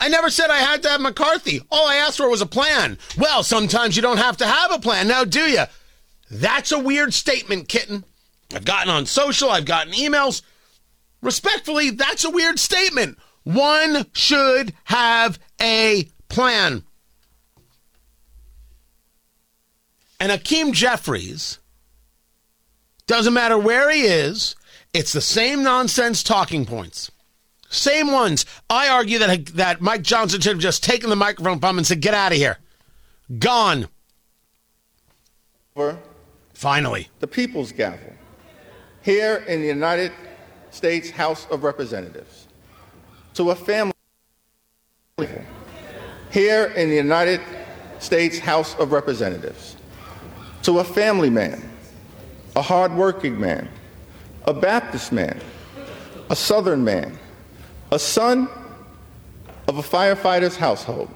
I 0.00 0.08
never 0.08 0.30
said 0.30 0.50
I 0.50 0.58
had 0.58 0.82
to 0.84 0.88
have 0.90 1.00
McCarthy. 1.00 1.60
All 1.70 1.88
I 1.88 1.96
asked 1.96 2.18
for 2.18 2.28
was 2.28 2.40
a 2.40 2.46
plan. 2.46 2.98
Well, 3.16 3.42
sometimes 3.42 3.96
you 3.96 4.02
don't 4.02 4.18
have 4.18 4.36
to 4.38 4.46
have 4.46 4.72
a 4.72 4.78
plan. 4.78 5.08
Now, 5.08 5.24
do 5.24 5.40
you? 5.40 5.64
That's 6.30 6.72
a 6.72 6.78
weird 6.78 7.14
statement, 7.14 7.68
kitten. 7.68 8.04
I've 8.54 8.64
gotten 8.64 8.90
on 8.90 9.06
social, 9.06 9.50
I've 9.50 9.64
gotten 9.64 9.92
emails. 9.92 10.42
Respectfully, 11.20 11.90
that's 11.90 12.24
a 12.24 12.30
weird 12.30 12.58
statement. 12.58 13.18
One 13.44 14.06
should 14.12 14.72
have 14.84 15.38
a 15.60 16.08
plan. 16.28 16.84
And 20.20 20.32
Akeem 20.32 20.72
Jeffries, 20.72 21.58
doesn't 23.06 23.34
matter 23.34 23.58
where 23.58 23.90
he 23.90 24.02
is, 24.02 24.54
it's 24.92 25.12
the 25.12 25.20
same 25.20 25.62
nonsense 25.62 26.22
talking 26.22 26.66
points. 26.66 27.10
Same 27.70 28.12
ones. 28.12 28.46
I 28.70 28.88
argue 28.88 29.18
that 29.18 29.46
that 29.56 29.80
Mike 29.80 30.02
Johnson 30.02 30.40
should 30.40 30.52
have 30.52 30.58
just 30.58 30.82
taken 30.82 31.10
the 31.10 31.16
microphone 31.16 31.60
from 31.60 31.70
him 31.70 31.78
and 31.78 31.86
said, 31.86 32.00
"Get 32.00 32.14
out 32.14 32.32
of 32.32 32.38
here, 32.38 32.58
gone." 33.38 33.88
For 35.74 35.98
Finally, 36.54 37.08
the 37.20 37.26
people's 37.28 37.70
gavel. 37.70 38.12
Here 39.02 39.44
in 39.46 39.60
the 39.60 39.68
United 39.68 40.10
States 40.70 41.08
House 41.08 41.46
of 41.52 41.62
Representatives. 41.62 42.48
To 43.34 43.50
a 43.50 43.54
family. 43.54 43.92
Here 46.32 46.64
in 46.74 46.90
the 46.90 46.96
United 46.96 47.40
States 48.00 48.40
House 48.40 48.74
of 48.74 48.90
Representatives. 48.90 49.76
To 50.62 50.80
a 50.80 50.84
family 50.84 51.30
man, 51.30 51.62
a 52.56 52.62
hardworking 52.62 53.38
man, 53.38 53.68
a 54.46 54.52
Baptist 54.52 55.12
man, 55.12 55.40
a 56.28 56.34
Southern 56.34 56.82
man 56.82 57.16
a 57.90 57.98
son 57.98 58.48
of 59.66 59.78
a 59.78 59.82
firefighter's 59.82 60.56
household. 60.56 61.10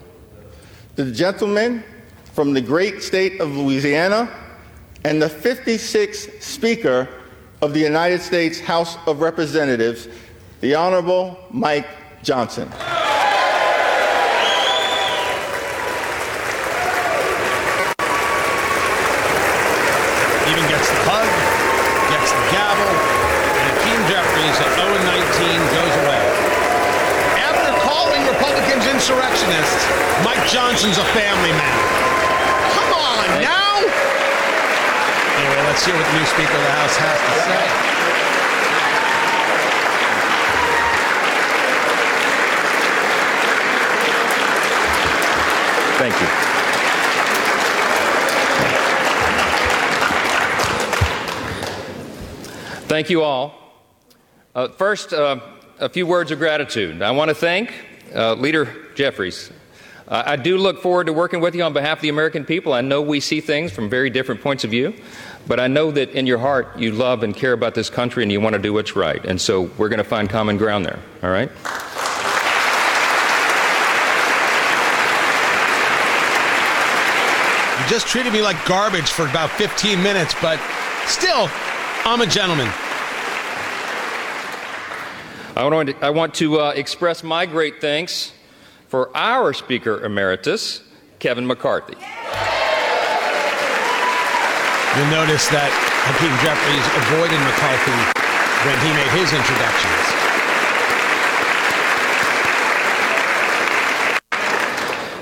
The 0.96 1.10
gentleman 1.10 1.84
from 2.32 2.52
the 2.52 2.60
great 2.60 3.02
state 3.02 3.40
of 3.40 3.56
Louisiana 3.56 4.28
and 5.04 5.20
the 5.20 5.28
56th 5.28 6.42
Speaker 6.42 7.08
of 7.60 7.74
the 7.74 7.80
United 7.80 8.20
States 8.20 8.60
House 8.60 8.96
of 9.06 9.20
Representatives, 9.20 10.08
the 10.60 10.74
Honorable 10.74 11.38
Mike 11.50 11.88
Johnson. 12.22 12.70
Let's 35.84 35.90
hear 35.90 36.00
what 36.00 36.06
the 36.12 36.16
new 36.16 36.26
Speaker 36.26 36.54
of 36.54 36.62
the 36.62 36.70
House 36.70 36.96
has 36.96 37.18
to 37.18 37.32
say. 37.42 37.66
Thank 45.98 46.14
you. 46.20 46.28
Thank 52.86 53.10
you 53.10 53.24
all. 53.24 53.58
Uh, 54.54 54.68
first, 54.68 55.12
uh, 55.12 55.40
a 55.80 55.88
few 55.88 56.06
words 56.06 56.30
of 56.30 56.38
gratitude. 56.38 57.02
I 57.02 57.10
want 57.10 57.30
to 57.30 57.34
thank 57.34 57.74
uh, 58.14 58.34
Leader 58.34 58.72
Jeffries 58.94 59.50
I 60.08 60.36
do 60.36 60.58
look 60.58 60.82
forward 60.82 61.06
to 61.06 61.12
working 61.12 61.40
with 61.40 61.54
you 61.54 61.62
on 61.62 61.72
behalf 61.72 61.98
of 61.98 62.02
the 62.02 62.08
American 62.08 62.44
people. 62.44 62.72
I 62.72 62.80
know 62.80 63.00
we 63.00 63.20
see 63.20 63.40
things 63.40 63.72
from 63.72 63.88
very 63.88 64.10
different 64.10 64.40
points 64.40 64.64
of 64.64 64.70
view, 64.70 64.94
but 65.46 65.60
I 65.60 65.68
know 65.68 65.90
that 65.92 66.10
in 66.10 66.26
your 66.26 66.38
heart 66.38 66.76
you 66.76 66.92
love 66.92 67.22
and 67.22 67.34
care 67.34 67.52
about 67.52 67.74
this 67.74 67.88
country 67.88 68.22
and 68.22 68.32
you 68.32 68.40
want 68.40 68.54
to 68.54 68.60
do 68.60 68.72
what's 68.72 68.96
right. 68.96 69.24
And 69.24 69.40
so 69.40 69.70
we're 69.78 69.88
going 69.88 69.98
to 69.98 70.04
find 70.04 70.28
common 70.28 70.56
ground 70.58 70.84
there, 70.84 70.98
all 71.22 71.30
right? 71.30 71.48
You 77.80 77.88
just 77.88 78.08
treated 78.08 78.32
me 78.32 78.42
like 78.42 78.62
garbage 78.66 79.10
for 79.10 79.26
about 79.26 79.50
15 79.50 80.02
minutes, 80.02 80.34
but 80.42 80.60
still, 81.06 81.48
I'm 82.04 82.20
a 82.20 82.26
gentleman. 82.26 82.68
I 85.54 85.68
want 85.70 85.88
to, 85.90 86.04
I 86.04 86.10
want 86.10 86.34
to 86.34 86.60
uh, 86.60 86.70
express 86.70 87.22
my 87.22 87.46
great 87.46 87.80
thanks 87.80 88.32
for 88.92 89.08
our 89.16 89.54
Speaker 89.54 90.04
Emeritus, 90.04 90.82
Kevin 91.18 91.46
McCarthy. 91.46 91.94
You'll 94.92 95.08
notice 95.08 95.48
that 95.48 95.72
Hakeem 96.04 96.36
Jeffries 96.44 96.84
avoided 97.00 97.40
McCarthy 97.40 97.96
when 98.68 98.76
he 98.84 98.92
made 98.92 99.08
his 99.16 99.32
introductions. 99.32 100.04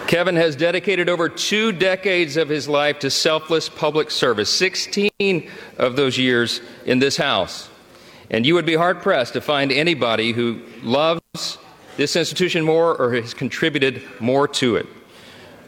Kevin 0.08 0.34
has 0.34 0.56
dedicated 0.56 1.08
over 1.08 1.28
two 1.28 1.70
decades 1.70 2.36
of 2.36 2.48
his 2.48 2.68
life 2.68 2.98
to 2.98 3.08
selfless 3.08 3.68
public 3.68 4.10
service, 4.10 4.50
16 4.50 5.48
of 5.78 5.94
those 5.94 6.18
years 6.18 6.60
in 6.86 6.98
this 6.98 7.16
House. 7.16 7.68
And 8.32 8.44
you 8.44 8.54
would 8.54 8.66
be 8.66 8.74
hard 8.74 9.00
pressed 9.00 9.34
to 9.34 9.40
find 9.40 9.70
anybody 9.70 10.32
who 10.32 10.60
loves 10.82 11.20
this 12.00 12.16
institution 12.16 12.64
more 12.64 12.96
or 12.96 13.12
has 13.12 13.34
contributed 13.34 14.02
more 14.20 14.48
to 14.48 14.76
it. 14.76 14.86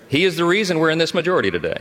He 0.08 0.24
is 0.24 0.34
the 0.36 0.46
reason 0.46 0.78
we're 0.78 0.88
in 0.88 0.96
this 0.96 1.12
majority 1.12 1.50
today. 1.50 1.76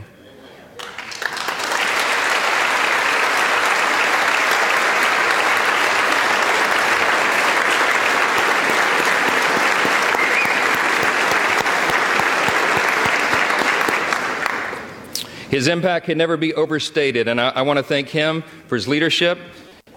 His 15.49 15.69
impact 15.69 16.07
can 16.07 16.17
never 16.17 16.35
be 16.35 16.53
overstated, 16.53 17.29
and 17.29 17.39
I, 17.39 17.49
I 17.49 17.61
want 17.61 17.77
to 17.77 17.83
thank 17.83 18.09
him 18.09 18.41
for 18.67 18.75
his 18.75 18.85
leadership 18.85 19.39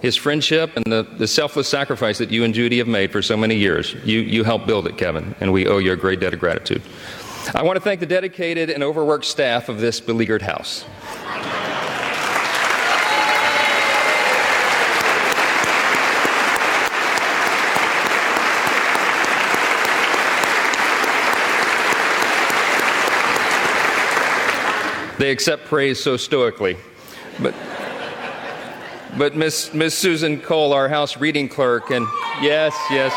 his 0.04 0.16
friendship 0.16 0.76
and 0.76 0.84
the, 0.84 1.02
the 1.16 1.26
selfless 1.26 1.66
sacrifice 1.66 2.18
that 2.18 2.30
you 2.30 2.44
and 2.44 2.52
Judy 2.52 2.76
have 2.76 2.87
made 2.87 3.11
for 3.11 3.23
so 3.23 3.38
many 3.38 3.54
years. 3.54 3.94
You, 4.04 4.20
you 4.20 4.44
helped 4.44 4.66
build 4.66 4.87
it, 4.87 4.99
Kevin, 4.99 5.34
and 5.40 5.50
we 5.50 5.66
owe 5.66 5.78
you 5.78 5.92
a 5.92 5.96
great 5.96 6.20
debt 6.20 6.34
of 6.34 6.40
gratitude. 6.40 6.82
I 7.54 7.62
want 7.62 7.76
to 7.76 7.80
thank 7.80 8.00
the 8.00 8.06
dedicated 8.06 8.68
and 8.68 8.82
overworked 8.82 9.25
staff 9.25 9.70
of 9.70 9.80
this 9.80 10.00
beleaguered 10.00 10.42
house. 10.42 10.84
They 25.19 25.30
accept 25.30 25.64
praise 25.64 25.99
so 25.99 26.19
stoically. 26.19 26.76
But 27.40 27.54
but 29.17 29.37
Miss 29.37 29.73
Miss 29.73 29.97
Susan 29.97 30.41
Cole, 30.41 30.73
our 30.73 30.89
house 30.89 31.17
reading 31.17 31.49
clerk, 31.49 31.91
and 31.91 32.07
yes, 32.41 32.75
yes. 32.91 33.13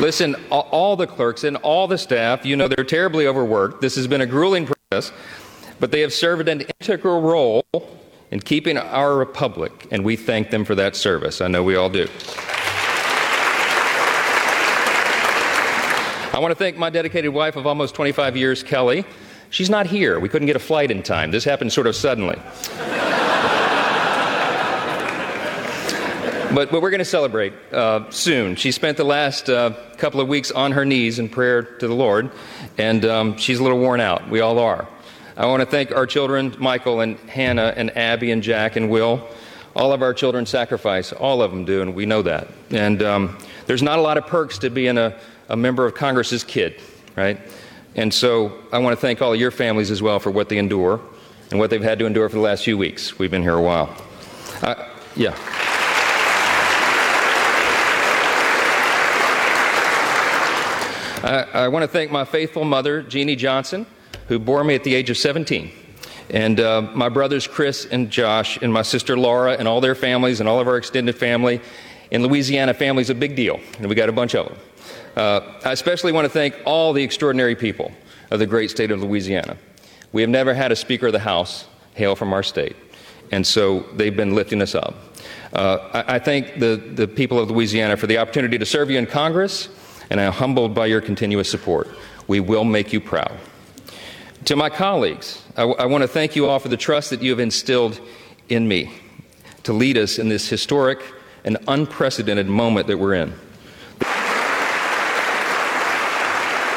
Listen, 0.00 0.34
all 0.50 0.96
the 0.96 1.06
clerks 1.06 1.44
and 1.44 1.56
all 1.58 1.86
the 1.86 1.96
staff, 1.96 2.44
you 2.44 2.56
know 2.56 2.68
they're 2.68 2.84
terribly 2.84 3.26
overworked. 3.26 3.80
This 3.80 3.94
has 3.94 4.06
been 4.06 4.20
a 4.20 4.26
grueling 4.26 4.66
process, 4.66 5.12
but 5.80 5.92
they 5.92 6.00
have 6.00 6.12
served 6.12 6.48
an 6.48 6.62
integral 6.80 7.22
role 7.22 7.64
in 8.30 8.40
keeping 8.40 8.76
our 8.76 9.16
republic, 9.16 9.86
and 9.92 10.04
we 10.04 10.16
thank 10.16 10.50
them 10.50 10.64
for 10.64 10.74
that 10.74 10.96
service. 10.96 11.40
I 11.40 11.48
know 11.48 11.62
we 11.62 11.76
all 11.76 11.88
do. 11.88 12.08
I 16.34 16.40
want 16.40 16.50
to 16.50 16.56
thank 16.56 16.76
my 16.76 16.90
dedicated 16.90 17.32
wife 17.32 17.54
of 17.54 17.64
almost 17.64 17.94
25 17.94 18.36
years, 18.36 18.64
Kelly. 18.64 19.04
She's 19.50 19.70
not 19.70 19.86
here. 19.86 20.18
We 20.18 20.28
couldn't 20.28 20.46
get 20.46 20.56
a 20.56 20.58
flight 20.58 20.90
in 20.90 21.00
time. 21.00 21.30
This 21.30 21.44
happened 21.44 21.72
sort 21.72 21.86
of 21.86 21.94
suddenly. 21.94 22.34
but, 26.52 26.72
but 26.72 26.82
we're 26.82 26.90
going 26.90 26.98
to 26.98 27.04
celebrate 27.04 27.52
uh, 27.70 28.10
soon. 28.10 28.56
She 28.56 28.72
spent 28.72 28.96
the 28.96 29.04
last 29.04 29.48
uh, 29.48 29.74
couple 29.96 30.20
of 30.20 30.26
weeks 30.26 30.50
on 30.50 30.72
her 30.72 30.84
knees 30.84 31.20
in 31.20 31.28
prayer 31.28 31.62
to 31.62 31.86
the 31.86 31.94
Lord, 31.94 32.32
and 32.78 33.04
um, 33.04 33.36
she's 33.36 33.60
a 33.60 33.62
little 33.62 33.78
worn 33.78 34.00
out. 34.00 34.28
We 34.28 34.40
all 34.40 34.58
are. 34.58 34.88
I 35.36 35.46
want 35.46 35.60
to 35.60 35.66
thank 35.66 35.92
our 35.92 36.04
children, 36.04 36.56
Michael 36.58 36.98
and 36.98 37.16
Hannah 37.30 37.74
and 37.76 37.96
Abby 37.96 38.32
and 38.32 38.42
Jack 38.42 38.74
and 38.74 38.90
Will. 38.90 39.24
All 39.76 39.92
of 39.92 40.02
our 40.02 40.12
children 40.12 40.46
sacrifice. 40.46 41.12
All 41.12 41.42
of 41.42 41.52
them 41.52 41.64
do, 41.64 41.80
and 41.80 41.94
we 41.94 42.06
know 42.06 42.22
that. 42.22 42.48
And 42.70 43.04
um, 43.04 43.38
there's 43.66 43.84
not 43.84 44.00
a 44.00 44.02
lot 44.02 44.18
of 44.18 44.26
perks 44.26 44.58
to 44.58 44.70
being 44.70 44.98
a 44.98 45.16
a 45.48 45.56
member 45.56 45.86
of 45.86 45.94
Congress's 45.94 46.44
kid, 46.44 46.80
right? 47.16 47.38
And 47.96 48.12
so 48.12 48.52
I 48.72 48.78
want 48.78 48.96
to 48.96 49.00
thank 49.00 49.22
all 49.22 49.32
of 49.32 49.40
your 49.40 49.50
families 49.50 49.90
as 49.90 50.02
well 50.02 50.18
for 50.18 50.30
what 50.30 50.48
they 50.48 50.58
endure 50.58 51.00
and 51.50 51.60
what 51.60 51.70
they've 51.70 51.82
had 51.82 51.98
to 52.00 52.06
endure 52.06 52.28
for 52.28 52.36
the 52.36 52.42
last 52.42 52.64
few 52.64 52.76
weeks. 52.76 53.18
We've 53.18 53.30
been 53.30 53.42
here 53.42 53.54
a 53.54 53.62
while. 53.62 53.96
Uh, 54.62 54.88
yeah. 55.14 55.36
I, 61.22 61.64
I, 61.64 61.68
want 61.68 61.84
to 61.84 61.88
thank 61.88 62.10
my 62.10 62.24
faithful 62.24 62.64
mother, 62.64 63.02
Jeannie 63.02 63.36
Johnson, 63.36 63.86
who 64.28 64.38
bore 64.38 64.62
me 64.62 64.74
at 64.74 64.84
the 64.84 64.94
age 64.94 65.08
of 65.08 65.16
17. 65.16 65.70
And 66.30 66.60
uh, 66.60 66.82
my 66.94 67.08
brothers, 67.08 67.46
Chris 67.46 67.86
and 67.86 68.10
Josh, 68.10 68.58
and 68.60 68.72
my 68.72 68.82
sister 68.82 69.16
Laura, 69.16 69.52
and 69.52 69.68
all 69.68 69.80
their 69.80 69.94
families, 69.94 70.40
and 70.40 70.48
all 70.48 70.60
of 70.60 70.66
our 70.66 70.76
extended 70.76 71.16
family. 71.16 71.60
In 72.10 72.22
Louisiana, 72.22 72.74
family's 72.74 73.10
a 73.10 73.14
big 73.14 73.36
deal, 73.36 73.60
and 73.78 73.88
we 73.88 73.94
got 73.94 74.08
a 74.08 74.12
bunch 74.12 74.34
of 74.34 74.48
them. 74.48 74.56
Uh, 75.16 75.40
I 75.64 75.72
especially 75.72 76.12
want 76.12 76.24
to 76.24 76.28
thank 76.28 76.56
all 76.64 76.92
the 76.92 77.02
extraordinary 77.02 77.54
people 77.54 77.92
of 78.30 78.38
the 78.38 78.46
great 78.46 78.70
state 78.70 78.90
of 78.90 79.02
Louisiana. 79.02 79.56
We 80.12 80.22
have 80.22 80.30
never 80.30 80.54
had 80.54 80.72
a 80.72 80.76
Speaker 80.76 81.06
of 81.06 81.12
the 81.12 81.20
House 81.20 81.66
hail 81.94 82.16
from 82.16 82.32
our 82.32 82.42
state, 82.42 82.76
and 83.30 83.46
so 83.46 83.80
they've 83.94 84.16
been 84.16 84.34
lifting 84.34 84.60
us 84.60 84.74
up. 84.74 84.94
Uh, 85.52 86.04
I, 86.06 86.16
I, 86.16 86.18
thank 86.18 86.58
the, 86.58 86.76
the 86.76 87.06
people 87.06 87.38
of 87.38 87.50
Louisiana 87.50 87.96
for 87.96 88.08
the 88.08 88.18
opportunity 88.18 88.58
to 88.58 88.66
serve 88.66 88.90
you 88.90 88.98
in 88.98 89.06
Congress, 89.06 89.68
and 90.10 90.20
I'm 90.20 90.32
humbled 90.32 90.74
by 90.74 90.86
your 90.86 91.00
continuous 91.00 91.48
support. 91.48 91.88
We 92.26 92.40
will 92.40 92.64
make 92.64 92.92
you 92.92 93.00
proud. 93.00 93.38
To 94.46 94.56
my 94.56 94.68
colleagues, 94.68 95.42
I, 95.56 95.60
w- 95.60 95.76
I 95.78 95.86
want 95.86 96.02
to 96.02 96.08
thank 96.08 96.34
you 96.34 96.46
all 96.46 96.58
for 96.58 96.68
the 96.68 96.76
trust 96.76 97.10
that 97.10 97.22
you 97.22 97.30
have 97.30 97.38
instilled 97.38 98.00
in 98.48 98.66
me 98.66 98.92
to 99.62 99.72
lead 99.72 99.96
us 99.96 100.18
in 100.18 100.28
this 100.28 100.48
historic 100.48 101.00
and 101.44 101.56
unprecedented 101.68 102.48
moment 102.48 102.88
that 102.88 102.98
we're 102.98 103.14
in. 103.14 103.32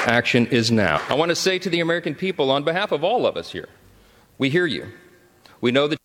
Action 0.07 0.47
is 0.47 0.71
now. 0.71 1.01
I 1.09 1.13
want 1.13 1.29
to 1.29 1.35
say 1.35 1.59
to 1.59 1.69
the 1.69 1.81
American 1.81 2.15
people, 2.15 2.49
on 2.49 2.63
behalf 2.63 2.91
of 2.91 3.03
all 3.03 3.27
of 3.27 3.37
us 3.37 3.51
here, 3.51 3.69
we 4.37 4.49
hear 4.49 4.65
you. 4.65 4.87
We 5.61 5.71
know 5.71 5.87
that. 5.87 5.99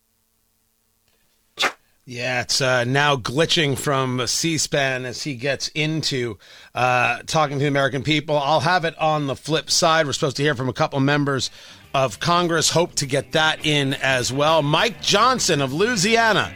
Yeah, 2.04 2.42
it's 2.42 2.60
uh, 2.60 2.82
now 2.82 3.14
glitching 3.14 3.78
from 3.78 4.26
C 4.26 4.58
SPAN 4.58 5.04
as 5.04 5.22
he 5.22 5.36
gets 5.36 5.68
into 5.68 6.36
uh, 6.74 7.22
talking 7.26 7.58
to 7.58 7.62
the 7.62 7.68
American 7.68 8.02
people. 8.02 8.36
I'll 8.36 8.60
have 8.60 8.84
it 8.84 8.98
on 8.98 9.28
the 9.28 9.36
flip 9.36 9.70
side. 9.70 10.06
We're 10.06 10.12
supposed 10.12 10.36
to 10.38 10.42
hear 10.42 10.56
from 10.56 10.68
a 10.68 10.72
couple 10.72 10.98
members 10.98 11.50
of 11.94 12.18
Congress. 12.18 12.70
Hope 12.70 12.94
to 12.96 13.06
get 13.06 13.32
that 13.32 13.64
in 13.64 13.94
as 13.94 14.32
well. 14.32 14.62
Mike 14.62 15.00
Johnson 15.00 15.60
of 15.60 15.72
Louisiana, 15.72 16.52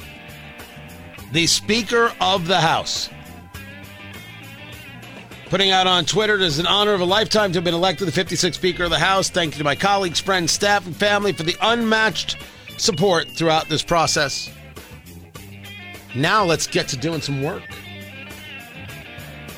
the 1.30 1.46
Speaker 1.46 2.12
of 2.20 2.48
the 2.48 2.60
House 2.60 3.08
putting 5.46 5.70
out 5.70 5.86
on 5.86 6.04
Twitter, 6.04 6.34
it 6.34 6.42
is 6.42 6.58
an 6.58 6.66
honor 6.66 6.92
of 6.92 7.00
a 7.00 7.04
lifetime 7.04 7.52
to 7.52 7.56
have 7.58 7.64
been 7.64 7.74
elected 7.74 8.08
the 8.08 8.24
56th 8.24 8.54
Speaker 8.54 8.84
of 8.84 8.90
the 8.90 8.98
House. 8.98 9.30
Thank 9.30 9.54
you 9.54 9.58
to 9.58 9.64
my 9.64 9.74
colleagues, 9.74 10.20
friends, 10.20 10.52
staff, 10.52 10.86
and 10.86 10.96
family 10.96 11.32
for 11.32 11.42
the 11.42 11.56
unmatched 11.62 12.36
support 12.76 13.28
throughout 13.28 13.68
this 13.68 13.82
process. 13.82 14.50
Now 16.14 16.44
let's 16.44 16.66
get 16.66 16.88
to 16.88 16.96
doing 16.96 17.20
some 17.20 17.42
work. 17.42 17.62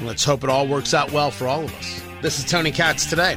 Let's 0.01 0.25
hope 0.25 0.45
it 0.45 0.51
all 0.51 0.67
works 0.67 0.95
out 0.95 1.13
well 1.13 1.31
for 1.31 1.49
all 1.49 1.65
of 1.65 1.75
us. 1.75 2.03
This 2.23 2.39
is 2.39 2.45
Tony 2.45 2.71
Katz 2.71 3.07
today. 3.07 3.37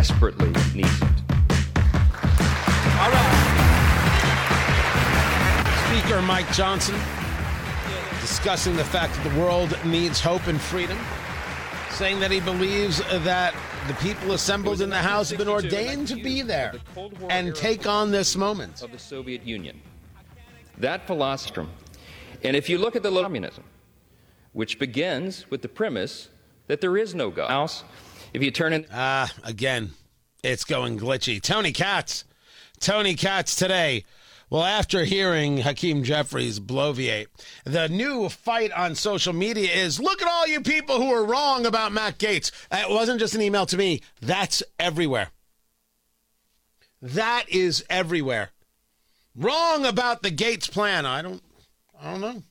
desperately 0.00 0.48
needs 0.74 1.02
it. 1.02 1.39
Speaker 6.10 6.22
Mike 6.22 6.52
Johnson 6.52 6.96
discussing 8.20 8.74
the 8.74 8.84
fact 8.84 9.14
that 9.14 9.32
the 9.32 9.40
world 9.40 9.78
needs 9.84 10.18
hope 10.18 10.44
and 10.48 10.60
freedom, 10.60 10.98
saying 11.90 12.18
that 12.18 12.32
he 12.32 12.40
believes 12.40 12.98
that 13.22 13.54
the 13.86 13.94
people 13.94 14.32
assembled 14.32 14.80
in 14.80 14.90
the 14.90 14.98
House 14.98 15.30
have 15.30 15.38
been 15.38 15.46
ordained 15.46 16.08
to 16.08 16.16
be 16.16 16.42
there 16.42 16.74
and 17.28 17.54
take 17.54 17.86
on 17.86 18.10
this 18.10 18.34
moment. 18.34 18.82
Of 18.82 18.90
the 18.90 18.98
Soviet 18.98 19.46
Union. 19.46 19.80
That 20.78 21.06
philosophy, 21.06 21.64
and 22.42 22.56
if 22.56 22.68
you 22.68 22.78
look 22.78 22.96
at 22.96 23.04
the 23.04 23.12
communism, 23.12 23.62
which 24.52 24.80
begins 24.80 25.48
with 25.48 25.62
the 25.62 25.68
premise 25.68 26.28
that 26.66 26.80
there 26.80 26.96
is 26.96 27.14
no 27.14 27.30
God. 27.30 27.50
House, 27.50 27.84
if 28.34 28.42
you 28.42 28.50
turn 28.50 28.72
in. 28.72 28.84
Ah, 28.92 29.32
again, 29.44 29.92
it's 30.42 30.64
going 30.64 30.98
glitchy. 30.98 31.40
Tony 31.40 31.70
Katz. 31.70 32.24
Tony 32.80 33.14
Katz 33.14 33.54
today. 33.54 34.02
Well, 34.50 34.64
after 34.64 35.04
hearing 35.04 35.58
Hakeem 35.58 36.02
Jeffries 36.02 36.58
bloviate, 36.58 37.28
the 37.64 37.88
new 37.88 38.28
fight 38.28 38.72
on 38.72 38.96
social 38.96 39.32
media 39.32 39.70
is 39.72 40.00
look 40.00 40.20
at 40.20 40.28
all 40.28 40.48
you 40.48 40.60
people 40.60 40.96
who 40.96 41.12
are 41.12 41.24
wrong 41.24 41.64
about 41.66 41.92
Matt 41.92 42.18
Gaetz. 42.18 42.50
It 42.72 42.90
wasn't 42.90 43.20
just 43.20 43.36
an 43.36 43.42
email 43.42 43.64
to 43.66 43.76
me, 43.76 44.02
that's 44.20 44.64
everywhere. 44.76 45.28
That 47.00 47.44
is 47.48 47.84
everywhere. 47.88 48.50
Wrong 49.36 49.86
about 49.86 50.24
the 50.24 50.32
Gaetz 50.32 50.68
plan. 50.68 51.06
I 51.06 51.22
don't 51.22 51.42
I 52.00 52.10
don't 52.10 52.20
know. 52.20 52.42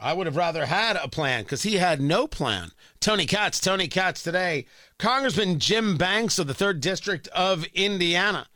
I 0.00 0.14
would 0.14 0.26
have 0.26 0.36
rather 0.36 0.64
had 0.64 0.96
a 0.96 1.08
plan 1.08 1.42
because 1.44 1.62
he 1.62 1.74
had 1.76 2.00
no 2.00 2.26
plan. 2.26 2.70
Tony 3.00 3.26
Katz, 3.26 3.60
Tony 3.60 3.86
Katz 3.86 4.22
today. 4.22 4.64
Congressman 4.98 5.58
Jim 5.58 5.98
Banks 5.98 6.38
of 6.38 6.46
the 6.46 6.54
3rd 6.54 6.80
District 6.80 7.28
of 7.28 7.64
Indiana 7.74 8.46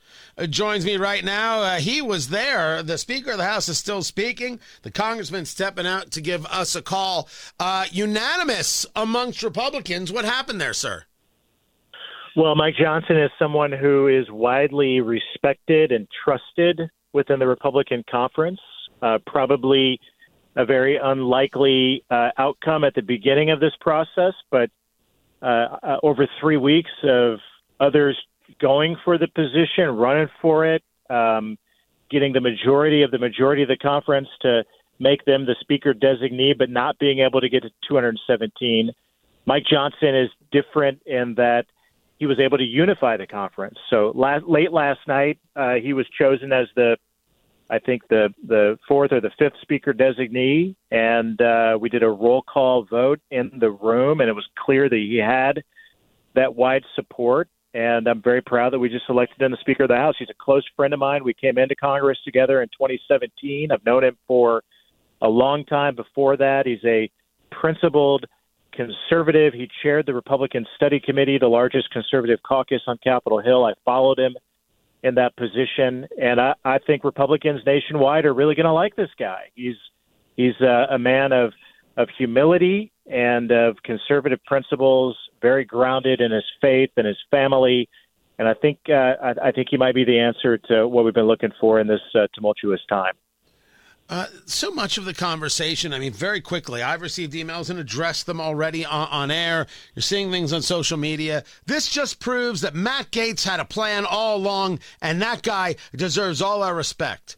joins 0.47 0.85
me 0.85 0.97
right 0.97 1.25
now. 1.25 1.61
Uh, 1.61 1.77
he 1.79 2.01
was 2.01 2.29
there. 2.29 2.83
The 2.83 2.99
Speaker 2.99 3.33
of 3.33 3.39
the 3.39 3.45
House 3.45 3.69
is 3.69 3.79
still 3.79 4.03
speaking. 4.03 4.61
The 4.83 4.91
Congressman 4.91 5.45
stepping 5.45 5.87
out 5.87 6.11
to 6.13 6.21
give 6.21 6.47
us 6.47 6.77
a 6.77 6.83
call. 6.83 7.29
Uh, 7.59 7.87
unanimous 7.91 8.87
amongst 8.95 9.43
Republicans. 9.43 10.13
What 10.13 10.25
happened 10.25 10.61
there, 10.61 10.73
sir? 10.73 11.05
Well, 12.37 12.55
Mike 12.55 12.77
Johnson 12.81 13.19
is 13.19 13.31
someone 13.39 13.73
who 13.73 14.07
is 14.07 14.31
widely 14.31 15.01
respected 15.01 15.91
and 15.91 16.07
trusted 16.25 16.81
within 17.13 17.41
the 17.41 17.47
Republican 17.49 18.05
conference. 18.09 18.61
Uh, 19.03 19.19
probably 19.27 20.01
a 20.55 20.65
very 20.65 20.99
unlikely 21.03 22.05
uh, 22.11 22.31
outcome 22.37 22.85
at 22.85 22.95
the 22.95 23.03
beginning 23.03 23.51
of 23.51 23.61
this 23.61 23.73
process, 23.81 24.35
but 24.51 24.71
uh, 25.41 25.45
uh, 25.47 25.97
over 26.03 26.29
three 26.41 26.57
weeks 26.57 26.91
of 27.05 27.39
others 27.81 28.17
going 28.61 28.97
for 29.05 29.19
the 29.19 29.29
position, 29.29 29.89
running 29.97 30.29
for 30.41 30.67
it, 30.67 30.83
um, 31.11 31.59
getting 32.11 32.33
the 32.33 32.41
majority 32.41 33.03
of 33.03 33.11
the 33.11 33.19
majority 33.19 33.63
of 33.63 33.69
the 33.69 33.77
conference 33.77 34.29
to 34.43 34.65
make 34.99 35.25
them 35.25 35.47
the 35.47 35.55
speaker 35.61 35.95
designee, 35.95 36.57
but 36.57 36.71
not 36.71 36.99
being 36.99 37.21
able 37.21 37.41
to 37.41 37.49
get 37.49 37.63
to 37.63 37.71
217. 37.89 38.91
Mike 39.47 39.65
Johnson 39.71 40.15
is 40.15 40.31
different 40.51 41.03
in 41.07 41.35
that 41.37 41.67
he 42.19 42.27
was 42.27 42.41
able 42.41 42.59
to 42.59 42.65
unify 42.65 43.17
the 43.17 43.27
conference. 43.27 43.79
So 43.91 44.13
last, 44.15 44.45
late 44.47 44.73
last 44.73 45.01
night, 45.07 45.39
uh, 45.55 45.75
he 45.75 45.93
was 45.93 46.07
chosen 46.19 46.53
as 46.53 46.67
the 46.75 46.97
I 47.71 47.79
think 47.79 48.09
the 48.09 48.33
the 48.47 48.79
fourth 48.89 49.13
or 49.13 49.21
the 49.21 49.31
fifth 49.39 49.61
speaker 49.61 49.93
designee, 49.93 50.75
and 50.91 51.41
uh, 51.41 51.77
we 51.79 51.89
did 51.89 52.03
a 52.03 52.09
roll 52.09 52.43
call 52.43 52.85
vote 52.85 53.21
in 53.31 53.51
the 53.61 53.71
room, 53.71 54.21
and 54.21 54.29
it 54.29 54.33
was 54.33 54.47
clear 54.59 54.89
that 54.89 54.97
he 54.97 55.17
had 55.19 55.63
that 56.35 56.55
wide 56.55 56.85
support. 56.95 57.49
And 57.75 58.09
I'm 58.09 58.23
very 58.23 58.41
proud 58.41 58.73
that 58.73 58.79
we 58.79 58.89
just 58.89 59.05
elected 59.09 59.43
him 59.43 59.51
the 59.51 59.59
Speaker 59.61 59.85
of 59.85 59.91
the 59.91 59.97
House. 59.97 60.15
He's 60.19 60.31
a 60.31 60.45
close 60.45 60.65
friend 60.75 60.95
of 60.95 61.01
mine. 61.01 61.23
We 61.23 61.35
came 61.35 61.59
into 61.59 61.77
Congress 61.77 62.19
together 62.25 62.63
in 62.63 62.69
2017. 62.69 63.71
I've 63.71 63.85
known 63.85 64.05
him 64.05 64.17
for 64.27 64.63
a 65.21 65.29
long 65.29 65.65
time 65.65 65.95
before 65.95 66.37
that. 66.39 66.67
He's 66.67 66.85
a 66.85 67.11
principled 67.51 68.25
conservative. 68.73 69.53
He 69.53 69.69
chaired 69.83 70.07
the 70.07 70.15
Republican 70.15 70.65
Study 70.77 71.01
Committee, 71.01 71.39
the 71.39 71.49
largest 71.49 71.91
conservative 71.91 72.39
caucus 72.43 72.81
on 72.87 72.99
Capitol 73.03 73.41
Hill. 73.41 73.65
I 73.65 73.75
followed 73.85 74.19
him 74.19 74.37
in 75.03 75.15
that 75.17 75.37
position, 75.37 76.07
and 76.21 76.41
I, 76.41 76.55
I 76.65 76.79
think 76.79 77.05
Republicans 77.05 77.61
nationwide 77.67 78.25
are 78.25 78.35
really 78.35 78.55
going 78.55 78.67
to 78.67 78.73
like 78.73 78.97
this 78.97 79.11
guy. 79.19 79.51
He's 79.55 79.77
he's 80.37 80.61
a, 80.61 80.87
a 80.91 80.99
man 80.99 81.33
of 81.33 81.53
of 81.97 82.09
humility 82.17 82.93
and 83.11 83.51
of 83.51 83.77
conservative 83.83 84.43
principles, 84.45 85.17
very 85.41 85.65
grounded 85.65 86.21
in 86.21 86.31
his 86.31 86.45
faith 86.61 86.91
and 86.97 87.07
his 87.07 87.19
family, 87.31 87.89
and 88.39 88.47
I 88.47 88.55
think 88.55 88.79
uh, 88.89 88.93
I, 88.93 89.35
I 89.49 89.53
think 89.53 89.69
he 89.71 89.77
might 89.77 89.95
be 89.95 90.05
the 90.05 90.19
answer 90.19 90.59
to 90.59 90.87
what 90.87 91.05
we've 91.05 91.15
been 91.15 91.27
looking 91.27 91.53
for 91.61 91.81
in 91.81 91.87
this 91.87 92.01
uh, 92.15 92.27
tumultuous 92.35 92.81
time. 92.89 93.15
Uh, 94.11 94.27
so 94.47 94.71
much 94.71 94.97
of 94.97 95.05
the 95.05 95.13
conversation, 95.13 95.93
I 95.93 95.99
mean, 95.99 96.15
very 96.15 96.41
quickly, 96.41 96.83
I've 96.83 97.03
received 97.03 97.35
emails 97.35 97.69
and 97.69 97.79
addressed 97.79 98.25
them 98.25 98.41
already 98.41 98.87
on, 98.87 99.07
on, 99.09 99.31
air. 99.31 99.67
You're 99.95 100.03
seeing 100.03 100.31
things 100.31 100.51
on 100.51 100.63
social 100.63 100.97
media. 100.97 101.45
This 101.67 101.91
just 101.91 102.19
proves 102.19 102.63
that 102.63 102.75
Matt 102.75 103.11
Gaetz 103.11 103.45
had 103.45 103.61
a 103.61 103.67
plan 103.67 104.07
all 104.07 104.37
along, 104.37 104.79
and 105.03 105.21
that 105.21 105.43
guy 105.43 105.77
deserves 105.95 106.41
all 106.41 106.63
our 106.63 106.75
respect. 106.75 107.37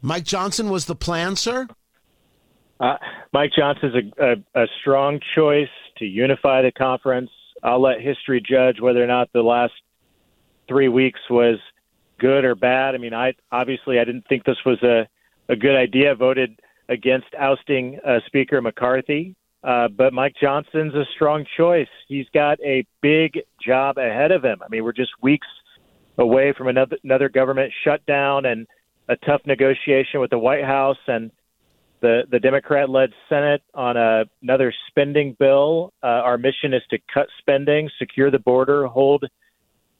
Mike 0.00 0.24
Johnson 0.24 0.70
was 0.70 0.86
the 0.86 0.94
plan, 0.94 1.36
sir? 1.36 1.68
Uh, 2.82 2.96
Mike 3.32 3.52
Johnson 3.56 3.90
is 3.94 4.12
a, 4.18 4.32
a, 4.56 4.62
a 4.64 4.66
strong 4.80 5.20
choice 5.36 5.68
to 5.98 6.04
unify 6.04 6.62
the 6.62 6.72
conference. 6.72 7.30
I'll 7.62 7.80
let 7.80 8.00
history 8.00 8.40
judge 8.40 8.80
whether 8.80 9.02
or 9.02 9.06
not 9.06 9.32
the 9.32 9.42
last 9.42 9.72
three 10.66 10.88
weeks 10.88 11.20
was 11.30 11.58
good 12.18 12.44
or 12.44 12.56
bad. 12.56 12.96
I 12.96 12.98
mean, 12.98 13.14
I 13.14 13.34
obviously 13.52 14.00
I 14.00 14.04
didn't 14.04 14.26
think 14.28 14.44
this 14.44 14.64
was 14.66 14.82
a 14.82 15.06
a 15.48 15.54
good 15.54 15.76
idea, 15.76 16.14
voted 16.16 16.58
against 16.88 17.28
ousting 17.38 18.00
uh, 18.04 18.18
Speaker 18.26 18.60
McCarthy. 18.60 19.36
Uh, 19.62 19.86
but 19.86 20.12
Mike 20.12 20.34
Johnson's 20.40 20.94
a 20.94 21.04
strong 21.14 21.46
choice. 21.56 21.88
He's 22.08 22.26
got 22.34 22.58
a 22.64 22.84
big 23.00 23.40
job 23.64 23.96
ahead 23.96 24.32
of 24.32 24.44
him. 24.44 24.60
I 24.60 24.66
mean, 24.68 24.82
we're 24.82 24.92
just 24.92 25.12
weeks 25.22 25.46
away 26.18 26.52
from 26.52 26.66
another 26.66 26.96
another 27.04 27.28
government 27.28 27.72
shutdown 27.84 28.44
and 28.44 28.66
a 29.08 29.14
tough 29.16 29.42
negotiation 29.46 30.18
with 30.18 30.30
the 30.30 30.38
White 30.38 30.64
House 30.64 30.98
and 31.06 31.30
the 32.02 32.24
the 32.30 32.38
Democrat-led 32.38 33.10
Senate 33.28 33.62
on 33.72 33.96
a, 33.96 34.24
another 34.42 34.74
spending 34.88 35.34
bill. 35.38 35.94
Uh, 36.02 36.06
our 36.06 36.36
mission 36.36 36.74
is 36.74 36.82
to 36.90 36.98
cut 37.12 37.28
spending, 37.38 37.88
secure 37.98 38.30
the 38.30 38.38
border, 38.38 38.86
hold 38.86 39.24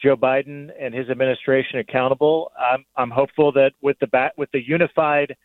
Joe 0.03 0.17
Biden 0.17 0.71
and 0.79 0.93
his 0.93 1.09
administration 1.09 1.79
accountable. 1.79 2.51
I'm, 2.59 2.85
I'm 2.97 3.11
hopeful 3.11 3.53
that 3.53 3.73
with 3.81 3.97
the 4.01 4.31
with 4.37 4.51
the 4.53 4.61
unified 4.61 5.37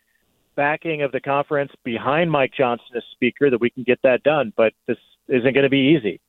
backing 0.56 1.02
of 1.02 1.12
the 1.12 1.20
conference 1.20 1.70
behind 1.84 2.30
Mike 2.30 2.52
Johnson 2.56 2.88
as 2.96 3.04
Speaker, 3.12 3.48
that 3.48 3.60
we 3.60 3.70
can 3.70 3.84
get 3.84 4.00
that 4.02 4.24
done. 4.24 4.52
But 4.56 4.72
this 4.86 4.98
isn't 5.28 5.54
going 5.54 5.62
to 5.62 5.70
be 5.70 5.96
easy. 5.96 6.20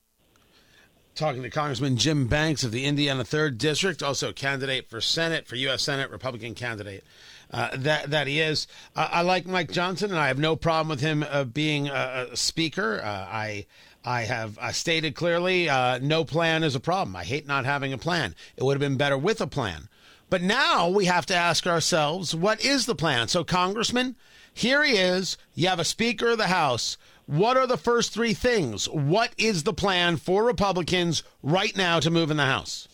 Talking 1.16 1.42
to 1.42 1.50
Congressman 1.50 1.98
Jim 1.98 2.28
Banks 2.28 2.64
of 2.64 2.72
the 2.72 2.86
Indiana 2.86 3.26
Third 3.26 3.58
District, 3.58 4.04
also 4.04 4.32
candidate 4.32 4.90
for 4.90 5.02
Senate 5.02 5.48
for 5.48 5.56
U.S. 5.56 5.82
Senate, 5.82 6.12
Republican 6.12 6.54
candidate. 6.54 7.04
Uh, 7.52 7.70
that 7.76 8.12
that 8.12 8.28
he 8.28 8.40
is. 8.40 8.68
Uh, 8.96 9.10
I 9.12 9.22
like 9.22 9.48
Mike 9.48 9.72
Johnson, 9.72 10.12
and 10.12 10.20
I 10.20 10.28
have 10.28 10.38
no 10.38 10.56
problem 10.56 10.88
with 10.90 11.00
him 11.00 11.26
uh, 11.28 11.46
being 11.46 11.90
a, 11.90 12.28
speaker. 12.36 13.02
Uh, 13.04 13.08
I 13.08 13.66
I 14.06 14.22
have 14.22 14.58
uh, 14.60 14.72
stated 14.72 15.16
clearly 15.16 15.66
no 15.66 16.24
plan 16.26 16.64
is 16.64 16.76
a 16.76 16.80
problem. 16.80 17.16
I 17.16 17.24
hate 17.24 17.48
not 17.48 17.66
having 17.66 17.92
a 17.92 17.98
plan. 17.98 18.36
It 18.56 18.64
would 18.64 18.74
have 18.74 18.88
been 18.88 18.98
better 18.98 19.18
with 19.18 19.42
a 19.42 19.48
plan. 19.48 19.90
But 20.30 20.44
now 20.44 20.88
we 20.88 21.06
have 21.06 21.26
to 21.28 21.36
ask 21.36 21.66
ourselves, 21.66 22.36
what 22.36 22.64
is 22.64 22.86
the 22.86 22.94
plan? 22.94 23.30
So, 23.30 23.44
Congressman, 23.44 24.16
here 24.54 24.84
he 24.84 24.94
is. 24.94 25.38
You 25.56 25.70
have 25.70 25.80
a 25.80 25.84
Speaker 25.84 26.30
of 26.30 26.38
the 26.38 26.48
House. 26.48 26.98
What 27.26 27.58
are 27.58 27.66
the 27.66 27.78
first 27.78 28.14
three 28.14 28.36
things? 28.36 28.88
What 28.88 29.34
is 29.38 29.64
the 29.64 29.74
plan 29.74 30.18
for 30.18 30.44
Republicans 30.44 31.24
right 31.42 31.76
now 31.76 32.00
to 32.00 32.12
move 32.12 32.30
in 32.30 32.38
the 32.38 32.46
House? 32.46 32.89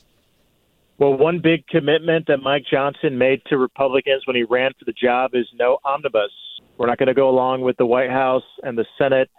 Well, 0.97 1.13
one 1.13 1.39
big 1.39 1.67
commitment 1.67 2.27
that 2.27 2.37
Mike 2.37 2.63
Johnson 2.71 3.17
made 3.17 3.41
to 3.47 3.57
Republicans 3.57 4.25
when 4.25 4.37
he 4.37 4.43
ran 4.43 4.71
for 4.79 4.85
the 4.85 4.93
job 4.93 5.31
is 5.33 5.45
no 5.53 5.77
omnibus. 5.83 6.31
We're 6.77 6.87
not 6.87 6.97
going 6.97 7.07
to 7.07 7.13
go 7.13 7.29
along 7.29 7.61
with 7.61 7.75
the 7.77 7.85
White 7.85 8.09
House 8.09 8.43
and 8.63 8.77
the 8.77 8.85
Senate 8.97 9.29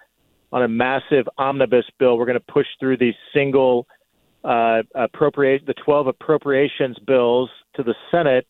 on 0.53 0.63
a 0.63 0.69
massive 0.69 1.27
omnibus 1.39 1.87
bill. 1.99 2.19
We're 2.19 2.27
going 2.27 2.39
to 2.39 2.53
push 2.53 2.67
through 2.79 2.99
these 2.99 3.15
single 3.33 3.87
uh, 4.45 4.83
appropriate 4.95 5.67
the 5.67 5.75
12 5.85 6.09
appropriations 6.09 6.99
bills 7.07 7.49
to 7.75 7.83
the 7.83 7.95
Senate 8.11 8.47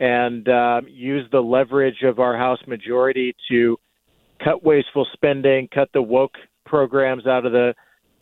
and 0.00 0.48
um, 0.48 0.86
use 0.88 1.28
the 1.30 1.40
leverage 1.40 2.02
of 2.02 2.18
our 2.18 2.36
House 2.36 2.58
majority 2.66 3.34
to 3.48 3.78
cut 4.42 4.64
wasteful 4.64 5.06
spending, 5.12 5.68
cut 5.72 5.88
the 5.94 6.02
woke 6.02 6.34
programs 6.66 7.26
out 7.26 7.46
of 7.46 7.52
the 7.52 7.74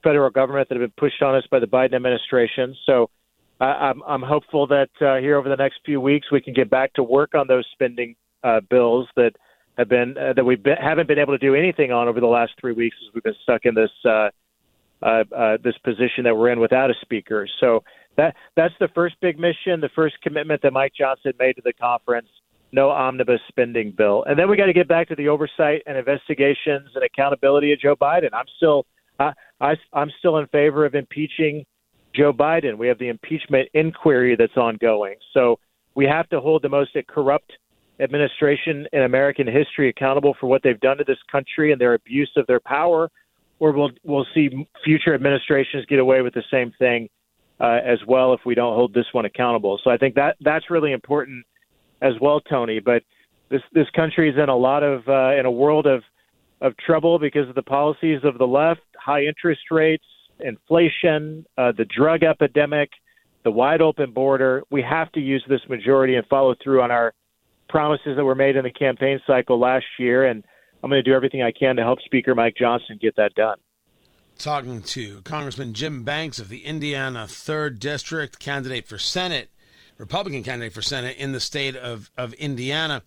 federal 0.05 0.31
government 0.31 0.69
that 0.69 0.79
have 0.79 0.83
been 0.83 0.95
pushed 0.99 1.23
on 1.23 1.35
us 1.35 1.45
by 1.51 1.59
the 1.59 1.67
Biden 1.67 1.95
administration. 1.95 2.77
So 2.85 3.09
uh, 3.63 3.65
I'm, 3.65 4.03
I'm 4.03 4.23
hopeful 4.23 4.67
that 4.67 4.91
uh, 5.01 5.17
here 5.19 5.37
over 5.37 5.49
the 5.49 5.57
next 5.57 5.81
few 5.87 6.01
weeks 6.01 6.33
we 6.33 6.41
can 6.41 6.53
get 6.53 6.69
back 6.69 6.93
to 6.95 7.03
work 7.05 7.37
on 7.37 7.47
those 7.47 7.65
spending 7.73 8.17
uh, 8.43 8.61
bills 8.69 9.07
that 9.15 9.33
have 9.79 9.89
been 9.89 10.17
uh, 10.19 10.33
that 10.35 10.45
we 10.45 10.61
haven't 10.81 11.07
been 11.07 11.21
able 11.21 11.33
to 11.33 11.39
do 11.39 11.55
anything 11.55 11.93
on 11.93 12.09
over 12.09 12.19
the 12.19 12.27
last 12.27 12.53
three 12.61 12.73
weeks 12.73 12.97
as 13.07 13.15
we've 13.15 13.23
been 13.23 13.37
stuck 13.45 13.65
in 13.65 13.75
this 13.75 13.91
uh, 14.05 14.31
uh, 15.01 15.25
uh, 15.37 15.59
this 15.63 15.79
position 15.85 16.25
that 16.25 16.37
we're 16.37 16.51
in 16.51 16.59
without 16.59 16.91
a 16.91 16.95
speaker. 17.03 17.49
So 17.61 17.85
that 18.17 18.35
that's 18.57 18.75
the 18.81 18.89
first 18.97 19.15
big 19.23 19.39
mission, 19.39 19.81
the 19.81 19.91
first 19.95 20.17
commitment 20.23 20.61
that 20.63 20.73
Mike 20.73 20.93
Johnson 20.99 21.33
made 21.39 21.55
to 21.55 21.63
the 21.65 21.73
conference. 21.73 22.29
No 22.73 22.89
omnibus 22.91 23.41
spending 23.49 23.93
bill, 23.97 24.25
and 24.27 24.37
then 24.37 24.49
we 24.51 24.57
got 24.57 24.67
to 24.67 24.73
get 24.73 24.89
back 24.89 25.07
to 25.09 25.15
the 25.15 25.29
oversight 25.29 25.83
and 25.87 25.97
investigations 25.97 26.89
and 26.95 27.05
accountability 27.05 27.73
of 27.73 27.79
Joe 27.79 27.95
Biden. 27.95 28.31
I'm 28.33 28.47
still 28.57 28.87
I, 29.21 29.33
I 29.61 29.75
I'm 29.93 30.11
still 30.19 30.39
in 30.39 30.47
favor 30.49 30.85
of 30.85 30.95
impeaching 30.95 31.65
Joe 32.15 32.33
Biden. 32.33 32.77
We 32.79 32.89
have 32.89 32.99
the 32.99 33.09
impeachment 33.09 33.69
inquiry 33.75 34.37
that's 34.37 34.57
ongoing, 34.57 35.17
so 35.33 35.59
we 35.95 36.07
have 36.07 36.29
to 36.31 36.41
hold 36.41 36.63
the 36.63 36.69
most 36.69 36.97
corrupt 37.09 37.53
administration 38.01 38.87
in 38.93 39.03
American 39.03 39.47
history 39.47 39.89
accountable 39.89 40.35
for 40.41 40.47
what 40.47 40.63
they've 40.63 40.81
done 40.81 40.99
to 40.99 41.05
this 41.05 41.19
country 41.31 41.73
and 41.73 41.81
their 41.81 41.95
abuse 41.95 42.31
of 42.37 42.47
their 42.47 42.61
power, 42.61 43.11
or 43.59 43.73
we'll 43.73 43.91
we'll 44.05 44.27
see 44.35 44.67
future 44.85 45.15
administrations 45.15 45.85
get 45.89 45.99
away 45.99 46.23
with 46.23 46.35
the 46.35 46.43
same 46.51 46.73
thing 46.79 47.09
uh, 47.61 47.79
as 47.85 47.99
well 48.07 48.33
if 48.35 48.41
we 48.45 48.55
don't 48.55 48.75
hold 48.75 48.93
this 48.93 49.07
one 49.13 49.25
accountable. 49.25 49.79
So 49.85 49.91
I 49.91 49.97
think 49.97 50.15
that 50.17 50.37
that's 50.41 50.71
really 50.71 50.93
important 50.93 51.45
as 52.01 52.15
well, 52.21 52.41
Tony. 52.41 52.81
But 52.81 53.03
this 53.51 53.63
this 53.73 53.89
country 53.95 54.31
is 54.31 54.37
in 54.37 54.49
a 54.49 54.57
lot 54.57 54.83
of 54.83 55.07
uh, 55.09 55.39
in 55.39 55.47
a 55.47 55.51
world 55.51 55.87
of 55.87 56.03
of 56.61 56.77
trouble 56.79 57.19
because 57.19 57.49
of 57.49 57.55
the 57.55 57.63
policies 57.63 58.21
of 58.25 58.39
the 58.39 58.47
left, 58.47 58.81
high 58.97 59.25
interest 59.25 59.63
rates, 59.71 60.05
inflation, 60.43 61.47
uh, 61.57 61.73
the 61.77 61.85
drug 61.85 62.23
epidemic, 62.23 62.91
the 63.45 63.51
wide 63.51 63.83
open 63.83 64.13
border. 64.13 64.63
We 64.71 64.83
have 64.83 65.11
to 65.13 65.21
use 65.21 65.45
this 65.49 65.61
majority 65.69 66.15
and 66.15 66.27
follow 66.27 66.55
through 66.63 66.83
on 66.83 66.91
our 66.91 67.15
promises 67.69 68.17
that 68.17 68.25
were 68.25 68.35
made 68.35 68.57
in 68.57 68.65
the 68.65 68.71
campaign 68.71 69.21
cycle 69.27 69.59
last 69.59 69.87
year. 69.99 70.27
And 70.27 70.45
I'm 70.83 70.91
going 70.91 71.03
to 71.03 71.09
do 71.09 71.15
everything 71.15 71.43
I 71.43 71.53
can 71.53 71.77
to 71.77 71.83
help 71.83 72.01
Speaker 72.03 72.35
Mike 72.35 72.55
Johnson 72.57 72.99
get 73.01 73.17
that 73.17 73.35
done. 73.35 73.59
Talking 74.39 74.83
to 74.83 75.21
Congressman 75.23 75.75
Jim 75.75 76.05
Banks 76.05 76.39
of 76.39 76.49
the 76.49 76.65
Indiana 76.65 77.27
3rd 77.29 77.79
District, 77.79 78.39
candidate 78.39 78.87
for 78.87 78.99
Senate, 78.99 79.51
Republican 79.99 80.43
candidate 80.43 80.73
for 80.73 80.83
Senate 80.83 81.17
in 81.17 81.33
the 81.33 81.41
state 81.41 81.77
of, 81.77 82.11
of 82.17 82.33
Indiana. 82.35 83.03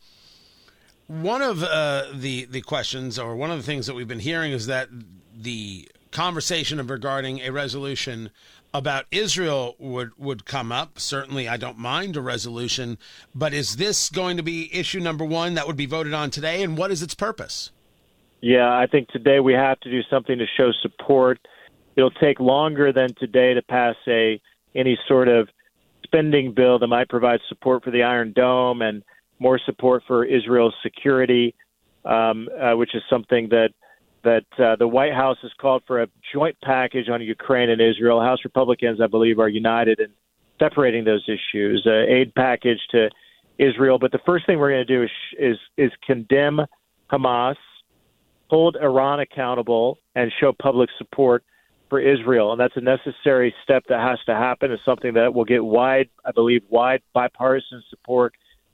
One 1.07 1.41
of 1.41 1.63
uh, 1.63 2.05
the, 2.13 2.45
the 2.45 2.61
questions, 2.61 3.19
or 3.19 3.35
one 3.35 3.51
of 3.51 3.57
the 3.57 3.63
things 3.63 3.87
that 3.87 3.95
we've 3.95 4.07
been 4.07 4.19
hearing, 4.19 4.53
is 4.53 4.67
that 4.67 4.87
the 5.35 5.89
conversation 6.15 6.79
of 6.79 6.89
regarding 6.89 7.41
a 7.41 7.51
resolution 7.51 8.29
about 8.73 9.05
Israel 9.11 9.75
would 9.79 10.11
would 10.17 10.45
come 10.45 10.71
up. 10.71 10.97
Certainly, 10.97 11.49
I 11.49 11.57
don't 11.57 11.77
mind 11.77 12.15
a 12.15 12.21
resolution, 12.21 12.97
but 13.35 13.53
is 13.53 13.75
this 13.75 14.09
going 14.09 14.37
to 14.37 14.43
be 14.43 14.73
issue 14.73 15.01
number 15.01 15.25
one 15.25 15.55
that 15.55 15.67
would 15.67 15.75
be 15.75 15.85
voted 15.85 16.13
on 16.13 16.29
today? 16.29 16.63
And 16.63 16.77
what 16.77 16.89
is 16.89 17.03
its 17.03 17.15
purpose? 17.15 17.71
Yeah, 18.39 18.69
I 18.69 18.87
think 18.87 19.09
today 19.09 19.41
we 19.41 19.53
have 19.53 19.77
to 19.81 19.91
do 19.91 20.01
something 20.09 20.37
to 20.37 20.45
show 20.55 20.71
support. 20.81 21.45
It'll 21.97 22.11
take 22.11 22.39
longer 22.39 22.93
than 22.93 23.13
today 23.15 23.53
to 23.53 23.61
pass 23.61 23.95
a 24.07 24.39
any 24.73 24.97
sort 25.09 25.27
of 25.27 25.49
spending 26.03 26.53
bill 26.53 26.79
that 26.79 26.87
might 26.87 27.09
provide 27.09 27.41
support 27.49 27.83
for 27.83 27.91
the 27.91 28.03
Iron 28.03 28.31
Dome 28.33 28.81
and 28.81 29.03
more 29.39 29.59
support 29.65 30.03
for 30.07 30.23
Israel's 30.23 30.75
security, 30.81 31.55
um, 32.05 32.47
uh, 32.57 32.73
which 32.77 32.95
is 32.95 33.03
something 33.09 33.49
that 33.49 33.71
that 34.25 34.45
uh, 34.59 34.75
the 34.75 34.87
White 34.87 35.13
House 35.13 35.37
has 35.41 35.51
called 35.59 35.83
for 35.87 36.01
a 36.01 36.07
joint 36.33 36.57
package 36.61 37.07
on 37.09 37.21
Ukraine 37.21 37.69
and 37.69 37.81
Israel. 37.81 38.19
House 38.19 38.39
Republicans, 38.43 38.99
I 39.01 39.07
believe, 39.07 39.39
are 39.39 39.47
united 39.47 39.99
in 39.99 40.07
separating 40.59 41.05
those 41.05 41.23
issues, 41.27 41.85
uh, 41.85 41.91
aid 41.91 42.35
package 42.35 42.79
to 42.91 43.09
Israel. 43.57 43.97
But 43.99 44.11
the 44.11 44.19
first 44.25 44.45
thing 44.45 44.59
we're 44.59 44.71
going 44.71 44.85
to 44.85 44.93
do 44.93 45.03
is, 45.03 45.09
is 45.39 45.57
is 45.77 45.91
condemn 46.05 46.61
Hamas, 47.11 47.55
hold 48.49 48.75
Iran 48.81 49.21
accountable, 49.21 49.99
and 50.15 50.31
show 50.39 50.51
public 50.51 50.89
support 50.97 51.43
for 51.89 51.99
Israel. 51.99 52.51
And 52.51 52.59
that's 52.59 52.75
a 52.75 52.81
necessary 52.81 53.53
step 53.63 53.83
that 53.89 53.99
has 53.99 54.19
to 54.25 54.33
happen. 54.33 54.71
It's 54.71 54.83
something 54.83 55.13
that 55.13 55.33
will 55.33 55.45
get 55.45 55.63
wide, 55.63 56.09
I 56.25 56.31
believe, 56.31 56.63
wide 56.69 57.01
bipartisan 57.13 57.83
support 57.89 58.33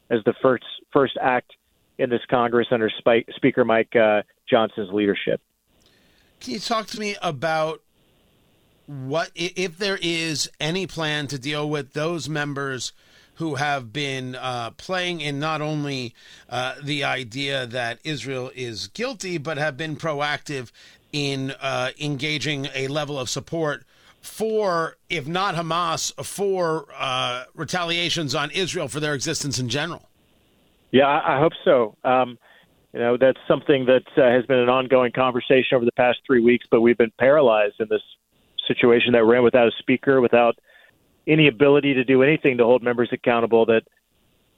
as 0.09 0.19
the 0.25 0.33
first 0.41 0.63
first 0.91 1.17
act 1.21 1.51
in 1.97 2.09
this 2.09 2.21
Congress 2.29 2.67
under 2.71 2.89
Speaker 3.35 3.63
Mike 3.63 3.95
uh, 3.95 4.21
Johnson's 4.51 4.91
leadership. 4.91 5.41
Can 6.39 6.53
you 6.53 6.59
talk 6.59 6.87
to 6.87 6.99
me 6.99 7.15
about 7.21 7.81
what 8.85 9.31
if 9.35 9.77
there 9.77 9.99
is 10.01 10.49
any 10.59 10.85
plan 10.85 11.27
to 11.27 11.39
deal 11.39 11.69
with 11.69 11.93
those 11.93 12.27
members 12.27 12.91
who 13.35 13.55
have 13.55 13.93
been 13.93 14.35
uh, 14.35 14.71
playing 14.71 15.21
in 15.21 15.39
not 15.39 15.61
only 15.61 16.13
uh, 16.49 16.75
the 16.83 17.03
idea 17.03 17.65
that 17.65 17.99
Israel 18.03 18.51
is 18.53 18.87
guilty, 18.87 19.37
but 19.37 19.57
have 19.57 19.77
been 19.77 19.95
proactive 19.95 20.71
in 21.11 21.51
uh, 21.61 21.91
engaging 21.99 22.67
a 22.75 22.87
level 22.87 23.17
of 23.17 23.29
support 23.29 23.83
for, 24.21 24.97
if 25.09 25.27
not 25.27 25.55
Hamas, 25.55 26.13
for 26.23 26.87
uh, 26.95 27.45
retaliations 27.55 28.35
on 28.35 28.51
Israel 28.51 28.87
for 28.87 28.99
their 28.99 29.13
existence 29.13 29.57
in 29.57 29.69
general. 29.69 30.07
Yeah, 30.91 31.07
I, 31.07 31.37
I 31.37 31.39
hope 31.39 31.53
so. 31.63 31.95
Um, 32.03 32.37
you 32.93 32.99
know, 32.99 33.17
that's 33.17 33.39
something 33.47 33.85
that 33.85 34.03
uh, 34.17 34.29
has 34.29 34.45
been 34.45 34.59
an 34.59 34.69
ongoing 34.69 35.11
conversation 35.11 35.75
over 35.75 35.85
the 35.85 35.91
past 35.93 36.19
three 36.25 36.41
weeks, 36.41 36.65
but 36.69 36.81
we've 36.81 36.97
been 36.97 37.11
paralyzed 37.19 37.75
in 37.79 37.87
this 37.89 38.01
situation 38.67 39.13
that 39.13 39.25
we're 39.25 39.35
in 39.35 39.43
without 39.43 39.67
a 39.67 39.71
speaker, 39.79 40.21
without 40.21 40.57
any 41.27 41.47
ability 41.47 41.93
to 41.93 42.03
do 42.03 42.23
anything 42.23 42.57
to 42.57 42.63
hold 42.65 42.83
members 42.83 43.09
accountable 43.11 43.65
that 43.65 43.83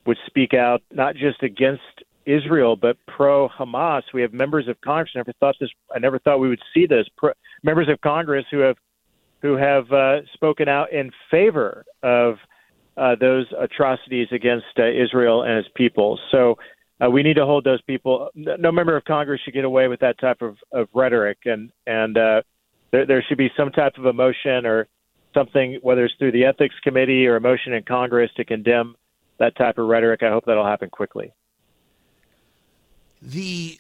would 0.06 0.18
speak 0.26 0.54
out 0.54 0.82
not 0.92 1.16
just 1.16 1.44
against 1.44 1.82
Israel 2.26 2.76
but 2.76 2.98
pro 3.08 3.50
Hamas. 3.50 4.02
We 4.14 4.22
have 4.22 4.34
members 4.34 4.68
of 4.68 4.80
Congress. 4.82 5.12
I 5.16 5.20
never 5.20 5.34
thought 5.40 5.56
this. 5.60 5.70
I 5.94 6.00
never 6.00 6.20
thought 6.20 6.40
we 6.40 6.50
would 6.50 6.62
see 6.74 6.86
this. 6.86 7.06
Pro, 7.18 7.32
members 7.64 7.90
of 7.90 8.00
Congress 8.02 8.46
who 8.50 8.60
have 8.60 8.78
who 9.42 9.58
have 9.58 9.92
uh, 9.92 10.26
spoken 10.34 10.70
out 10.70 10.92
in 10.94 11.12
favor 11.30 11.84
of 12.02 12.36
uh, 12.96 13.16
those 13.20 13.46
atrocities 13.60 14.28
against 14.32 14.66
uh, 14.80 14.86
Israel 14.86 15.44
and 15.44 15.58
its 15.58 15.68
people. 15.76 16.18
So 16.32 16.58
uh, 17.04 17.10
we 17.10 17.24
need 17.24 17.36
to 17.36 17.46
hold 17.46 17.64
those 17.64 17.82
people. 17.82 18.30
No 18.36 18.72
member 18.72 18.96
of 18.96 19.04
Congress 19.06 19.42
should 19.44 19.54
get 19.54 19.66
away 19.66 19.88
with 19.88 20.00
that 20.02 20.20
type 20.20 20.42
of, 20.42 20.58
of 20.72 20.88
rhetoric, 20.94 21.40
and 21.46 21.72
and 21.86 22.18
uh, 22.18 22.42
there, 22.92 23.06
there 23.06 23.26
should 23.28 23.38
be 23.38 23.50
some 23.58 23.72
type 23.72 23.98
of 23.98 24.06
emotion 24.06 24.66
or 24.66 24.88
something, 25.34 25.80
whether 25.82 26.06
it's 26.06 26.14
through 26.18 26.32
the 26.32 26.46
ethics 26.46 26.76
committee 26.84 27.28
or 27.28 27.36
a 27.36 27.42
motion 27.42 27.74
in 27.74 27.84
Congress 27.84 28.32
to 28.38 28.46
condemn 28.46 28.96
that 29.40 29.56
type 29.56 29.78
of 29.78 29.88
rhetoric. 29.88 30.24
I 30.24 30.30
hope 30.30 30.46
that'll 30.46 30.66
happen 30.66 30.90
quickly. 30.90 31.34
The 33.22 33.80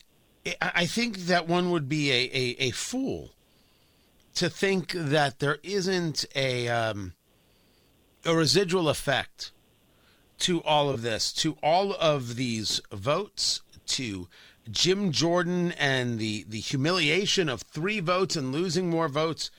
I 0.62 0.86
think 0.86 1.20
that 1.20 1.48
one 1.48 1.72
would 1.72 1.88
be 1.88 2.12
a, 2.12 2.30
a, 2.34 2.68
a 2.68 2.72
fool 2.72 3.30
to 4.36 4.50
think 4.50 4.92
that 4.92 5.40
there 5.40 5.60
isn't 5.64 6.26
a 6.36 6.68
um, 6.68 7.14
a 8.26 8.36
residual 8.36 8.90
effect 8.90 9.52
to 10.44 10.62
all 10.64 10.90
of 10.90 11.02
this, 11.02 11.32
to 11.32 11.58
all 11.64 11.94
of 11.94 12.36
these 12.36 12.82
votes, 12.92 13.62
to 13.88 14.28
Jim 14.70 15.12
Jordan 15.12 15.72
and 15.74 16.20
the, 16.20 16.46
the 16.48 16.60
humiliation 16.60 17.48
of 17.48 17.62
three 17.62 18.02
votes 18.02 18.36
and 18.36 18.52
losing 18.52 18.90
more 18.90 19.08
votes 19.08 19.52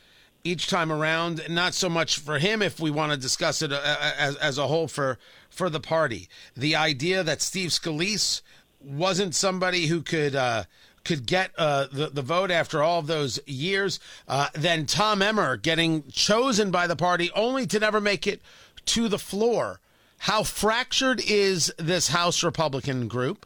each 0.45 0.67
time 0.67 0.93
around. 0.93 1.43
Not 1.49 1.73
so 1.73 1.89
much 1.89 2.19
for 2.19 2.39
him, 2.39 2.61
if 2.61 2.81
we 2.81 2.91
want 2.91 3.13
to 3.13 3.19
discuss 3.19 3.63
it 3.63 3.73
uh, 3.73 3.77
uh, 3.83 4.13
as, 4.19 4.37
as 4.37 4.59
a 4.59 4.67
whole 4.67 4.89
for, 4.89 5.19
for 5.49 5.71
the 5.71 5.81
party. 5.81 6.29
The 6.55 6.77
idea 6.77 7.23
that 7.23 7.41
Steve 7.41 7.71
Scalise 7.71 8.43
wasn't 8.83 9.35
somebody 9.35 9.87
who 9.87 10.03
could. 10.03 10.37
Uh, 10.37 10.65
could 11.05 11.27
get 11.27 11.51
uh, 11.59 11.87
the, 11.93 12.09
the 12.09 12.23
vote 12.23 12.51
after 12.51 12.83
all 12.83 12.99
of 12.99 13.07
those 13.07 13.39
years. 13.45 14.01
Uh, 14.27 14.49
then 14.55 14.87
Tom 14.87 15.21
Emmer 15.21 15.59
getting 15.59 16.03
chosen 16.09 16.71
by 16.71 16.87
the 16.87 16.97
party 16.97 17.31
only 17.37 17.67
to 17.67 17.79
never 17.79 18.01
make 18.01 18.27
it 18.27 18.41
to 18.87 19.07
the 19.09 19.19
floor. 19.19 19.81
How 20.25 20.43
fractured 20.43 21.21
is 21.29 21.71
this 21.77 22.09
House 22.09 22.43
Republican 22.43 23.09
group, 23.09 23.45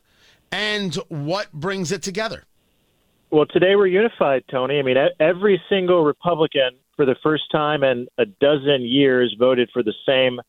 and 0.52 0.94
what 1.08 1.52
brings 1.52 1.90
it 1.90 2.04
together? 2.04 2.44
Well, 3.32 3.46
today 3.46 3.74
we're 3.74 3.88
unified, 3.88 4.44
Tony. 4.48 4.78
I 4.78 4.82
mean, 4.82 4.96
every 5.18 5.60
single 5.68 6.04
Republican 6.04 6.70
for 6.94 7.04
the 7.04 7.16
first 7.20 7.50
time 7.50 7.82
in 7.82 8.06
a 8.16 8.26
dozen 8.26 8.82
years 8.82 9.34
voted 9.36 9.70
for 9.72 9.82
the 9.82 9.92
same 10.06 10.40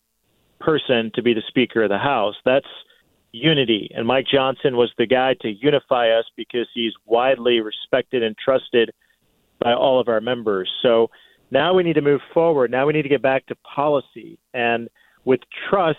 person 0.59 1.11
to 1.15 1.23
be 1.23 1.33
the 1.33 1.41
Speaker 1.47 1.81
of 1.81 1.89
the 1.89 1.97
House. 1.97 2.35
That's 2.45 2.67
unity. 3.31 3.89
And 3.95 4.05
Mike 4.05 4.27
Johnson 4.31 4.77
was 4.77 4.91
the 4.99 5.07
guy 5.07 5.33
to 5.41 5.49
unify 5.49 6.11
us 6.11 6.25
because 6.37 6.67
he's 6.75 6.93
widely 7.07 7.59
respected 7.59 8.21
and 8.21 8.37
trusted 8.37 8.91
by 9.59 9.73
all 9.73 9.99
of 9.99 10.07
our 10.07 10.21
members. 10.21 10.69
So 10.83 11.09
now 11.49 11.73
we 11.73 11.81
need 11.81 11.93
to 11.93 12.01
move 12.01 12.21
forward. 12.35 12.69
Now 12.69 12.85
we 12.85 12.93
need 12.93 13.01
to 13.01 13.09
get 13.09 13.23
back 13.23 13.47
to 13.47 13.55
policy. 13.55 14.37
And 14.53 14.89
with 15.25 15.39
trust 15.69 15.97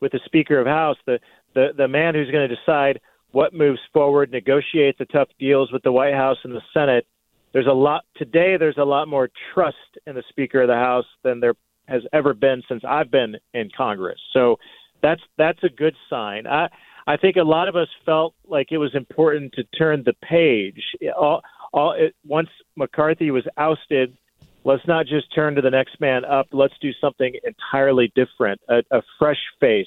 with 0.00 0.12
the 0.12 0.20
Speaker 0.24 0.58
of 0.58 0.66
House, 0.66 0.96
the, 1.06 1.18
the, 1.54 1.68
the 1.76 1.88
man 1.88 2.14
who's 2.14 2.30
going 2.30 2.48
to 2.48 2.56
decide 2.56 3.00
what 3.32 3.54
moves 3.54 3.80
forward, 3.92 4.30
negotiate 4.30 4.98
the 4.98 5.04
tough 5.06 5.28
deals 5.38 5.70
with 5.72 5.82
the 5.82 5.92
White 5.92 6.14
House 6.14 6.38
and 6.44 6.54
the 6.54 6.62
Senate. 6.74 7.06
There's 7.52 7.66
a 7.66 7.72
lot 7.72 8.04
today. 8.16 8.56
There's 8.56 8.78
a 8.78 8.84
lot 8.84 9.08
more 9.08 9.28
trust 9.54 9.76
in 10.06 10.14
the 10.14 10.24
Speaker 10.28 10.62
of 10.62 10.68
the 10.68 10.74
House 10.74 11.06
than 11.22 11.40
there 11.40 11.54
has 11.86 12.02
ever 12.12 12.34
been 12.34 12.62
since 12.68 12.82
I've 12.86 13.10
been 13.10 13.36
in 13.54 13.70
Congress. 13.76 14.20
So 14.32 14.58
that's 15.02 15.22
that's 15.36 15.62
a 15.64 15.68
good 15.68 15.94
sign. 16.08 16.46
I 16.46 16.68
I 17.06 17.16
think 17.16 17.36
a 17.36 17.42
lot 17.42 17.68
of 17.68 17.74
us 17.74 17.88
felt 18.06 18.34
like 18.46 18.68
it 18.70 18.78
was 18.78 18.94
important 18.94 19.52
to 19.54 19.64
turn 19.76 20.04
the 20.04 20.14
page. 20.22 20.80
All, 21.18 21.42
all 21.72 21.92
it, 21.92 22.14
once 22.24 22.48
McCarthy 22.76 23.30
was 23.30 23.44
ousted 23.56 24.16
let's 24.64 24.86
not 24.86 25.06
just 25.06 25.34
turn 25.34 25.54
to 25.54 25.62
the 25.62 25.70
next 25.70 26.00
man 26.00 26.24
up. 26.24 26.46
Let's 26.52 26.74
do 26.80 26.90
something 27.00 27.34
entirely 27.44 28.12
different, 28.14 28.60
a, 28.68 28.82
a 28.90 29.02
fresh 29.18 29.40
face, 29.58 29.86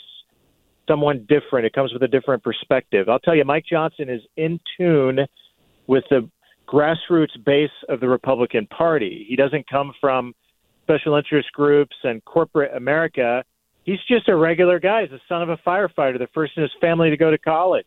someone 0.87 1.27
different. 1.29 1.65
It 1.65 1.73
comes 1.73 1.93
with 1.93 2.03
a 2.03 2.07
different 2.07 2.43
perspective. 2.43 3.09
I'll 3.09 3.19
tell 3.19 3.35
you, 3.35 3.45
Mike 3.45 3.65
Johnson 3.69 4.09
is 4.09 4.21
in 4.37 4.59
tune 4.77 5.19
with 5.87 6.03
the 6.09 6.29
grassroots 6.67 7.43
base 7.45 7.69
of 7.89 7.99
the 7.99 8.07
Republican 8.07 8.67
Party. 8.67 9.25
He 9.27 9.35
doesn't 9.35 9.69
come 9.69 9.93
from 9.99 10.33
special 10.83 11.15
interest 11.15 11.51
groups 11.53 11.95
and 12.03 12.23
corporate 12.25 12.75
America. 12.75 13.43
He's 13.83 13.99
just 14.07 14.27
a 14.27 14.35
regular 14.35 14.79
guy. 14.79 15.01
He's 15.01 15.11
the 15.11 15.19
son 15.29 15.41
of 15.41 15.49
a 15.49 15.57
firefighter, 15.57 16.17
the 16.17 16.27
first 16.33 16.53
in 16.55 16.63
his 16.63 16.71
family 16.81 17.09
to 17.09 17.17
go 17.17 17.31
to 17.31 17.37
college. 17.37 17.85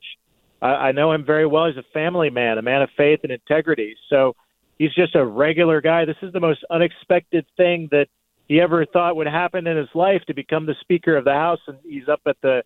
I, 0.62 0.66
I 0.66 0.92
know 0.92 1.12
him 1.12 1.24
very 1.24 1.46
well. 1.46 1.66
He's 1.66 1.76
a 1.76 1.92
family 1.92 2.30
man, 2.30 2.58
a 2.58 2.62
man 2.62 2.82
of 2.82 2.90
faith 2.96 3.20
and 3.22 3.32
integrity. 3.32 3.94
So 4.08 4.36
he's 4.78 4.94
just 4.94 5.14
a 5.14 5.24
regular 5.24 5.80
guy. 5.80 6.04
This 6.04 6.16
is 6.22 6.32
the 6.32 6.40
most 6.40 6.64
unexpected 6.70 7.46
thing 7.56 7.88
that 7.90 8.06
he 8.48 8.60
ever 8.60 8.86
thought 8.86 9.16
would 9.16 9.26
happen 9.26 9.66
in 9.66 9.76
his 9.76 9.88
life 9.94 10.22
to 10.26 10.34
become 10.34 10.66
the 10.66 10.76
Speaker 10.80 11.16
of 11.16 11.24
the 11.24 11.32
House, 11.32 11.60
and 11.66 11.78
he's 11.84 12.08
up 12.08 12.20
at 12.26 12.36
the 12.42 12.62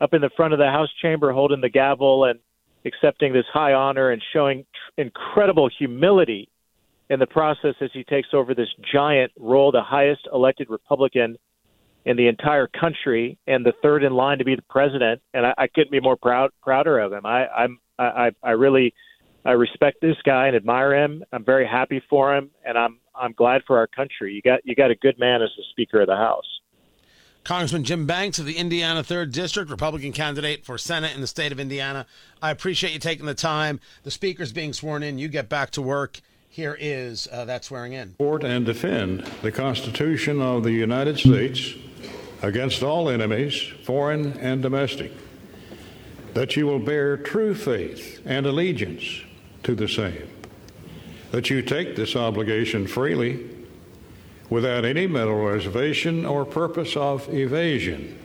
up 0.00 0.14
in 0.14 0.20
the 0.20 0.30
front 0.36 0.52
of 0.52 0.58
the 0.58 0.66
House 0.66 0.90
chamber 1.00 1.32
holding 1.32 1.60
the 1.60 1.68
gavel 1.68 2.24
and 2.24 2.40
accepting 2.84 3.32
this 3.32 3.44
high 3.52 3.72
honor 3.72 4.10
and 4.10 4.20
showing 4.32 4.64
tr- 4.64 5.00
incredible 5.00 5.70
humility 5.78 6.48
in 7.08 7.20
the 7.20 7.26
process 7.26 7.74
as 7.80 7.90
he 7.92 8.02
takes 8.04 8.28
over 8.32 8.54
this 8.54 8.68
giant 8.92 9.30
role, 9.38 9.70
the 9.70 9.82
highest 9.82 10.26
elected 10.32 10.68
Republican 10.68 11.36
in 12.04 12.16
the 12.16 12.26
entire 12.26 12.66
country 12.66 13.38
and 13.46 13.64
the 13.64 13.72
third 13.80 14.02
in 14.02 14.12
line 14.12 14.38
to 14.38 14.44
be 14.44 14.56
the 14.56 14.62
president. 14.68 15.22
And 15.32 15.46
I, 15.46 15.54
I 15.56 15.66
couldn't 15.68 15.92
be 15.92 16.00
more 16.00 16.16
proud 16.16 16.50
prouder 16.62 16.98
of 16.98 17.12
him. 17.12 17.24
I, 17.24 17.46
I'm 17.46 17.78
I, 17.98 18.30
I 18.42 18.50
really 18.52 18.94
I 19.44 19.52
respect 19.52 20.00
this 20.00 20.16
guy 20.24 20.46
and 20.46 20.56
admire 20.56 20.94
him. 20.94 21.24
I'm 21.32 21.44
very 21.44 21.66
happy 21.66 22.02
for 22.08 22.34
him, 22.34 22.50
and 22.64 22.78
I'm 22.78 22.98
I'm 23.14 23.32
glad 23.32 23.62
for 23.66 23.78
our 23.78 23.86
country. 23.86 24.34
You 24.34 24.42
got 24.42 24.60
you 24.64 24.74
got 24.74 24.90
a 24.90 24.94
good 24.94 25.18
man 25.18 25.42
as 25.42 25.50
the 25.56 25.64
Speaker 25.70 26.00
of 26.00 26.06
the 26.06 26.16
House. 26.16 26.46
Congressman 27.44 27.82
Jim 27.82 28.06
Banks 28.06 28.38
of 28.38 28.46
the 28.46 28.56
Indiana 28.56 29.02
3rd 29.02 29.32
District, 29.32 29.68
Republican 29.68 30.12
candidate 30.12 30.64
for 30.64 30.78
Senate 30.78 31.12
in 31.16 31.20
the 31.20 31.26
state 31.26 31.50
of 31.50 31.58
Indiana. 31.58 32.06
I 32.40 32.52
appreciate 32.52 32.92
you 32.92 33.00
taking 33.00 33.26
the 33.26 33.34
time. 33.34 33.80
The 34.04 34.12
Speaker's 34.12 34.52
being 34.52 34.72
sworn 34.72 35.02
in. 35.02 35.18
You 35.18 35.26
get 35.26 35.48
back 35.48 35.72
to 35.72 35.82
work. 35.82 36.20
Here 36.48 36.76
is 36.78 37.26
uh, 37.32 37.44
that 37.46 37.64
swearing 37.64 37.94
in. 37.94 38.10
Support 38.10 38.44
and 38.44 38.64
defend 38.64 39.24
the 39.42 39.50
Constitution 39.50 40.40
of 40.40 40.62
the 40.62 40.70
United 40.70 41.18
States 41.18 41.74
against 42.42 42.82
all 42.82 43.08
enemies, 43.08 43.60
foreign 43.82 44.38
and 44.38 44.62
domestic. 44.62 45.10
That 46.34 46.56
you 46.56 46.66
will 46.66 46.78
bear 46.78 47.16
true 47.16 47.54
faith 47.54 48.20
and 48.24 48.46
allegiance 48.46 49.22
to 49.62 49.74
the 49.74 49.88
same. 49.88 50.28
That 51.30 51.50
you 51.50 51.62
take 51.62 51.96
this 51.96 52.14
obligation 52.14 52.86
freely 52.86 53.48
without 54.50 54.84
any 54.84 55.06
mental 55.06 55.44
reservation 55.44 56.26
or 56.26 56.44
purpose 56.44 56.96
of 56.96 57.32
evasion. 57.32 58.18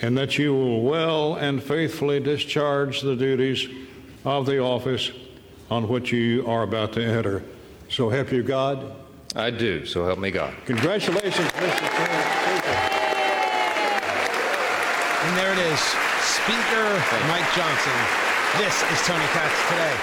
And 0.00 0.16
that 0.16 0.38
you 0.38 0.54
will 0.54 0.82
well 0.82 1.34
and 1.34 1.62
faithfully 1.62 2.20
discharge 2.20 3.00
the 3.00 3.16
duties 3.16 3.68
of 4.24 4.46
the 4.46 4.60
office 4.60 5.10
on 5.70 5.88
which 5.88 6.12
you 6.12 6.46
are 6.46 6.62
about 6.62 6.92
to 6.92 7.02
enter. 7.02 7.42
So 7.88 8.10
help 8.10 8.30
you 8.30 8.42
God. 8.42 8.94
I 9.34 9.50
do, 9.50 9.84
so 9.86 10.06
help 10.06 10.18
me 10.18 10.30
God. 10.30 10.54
Congratulations, 10.66 11.48
Mr. 11.48 11.76
Speaker. 11.76 12.36
And 15.26 15.36
there 15.36 15.52
it 15.52 15.58
is 15.58 15.80
Speaker 16.22 17.02
Mike 17.28 17.52
Johnson. 17.54 18.26
This 18.58 18.82
is 18.90 19.02
Tony 19.06 19.24
Katz 19.26 19.68
today. 19.68 19.96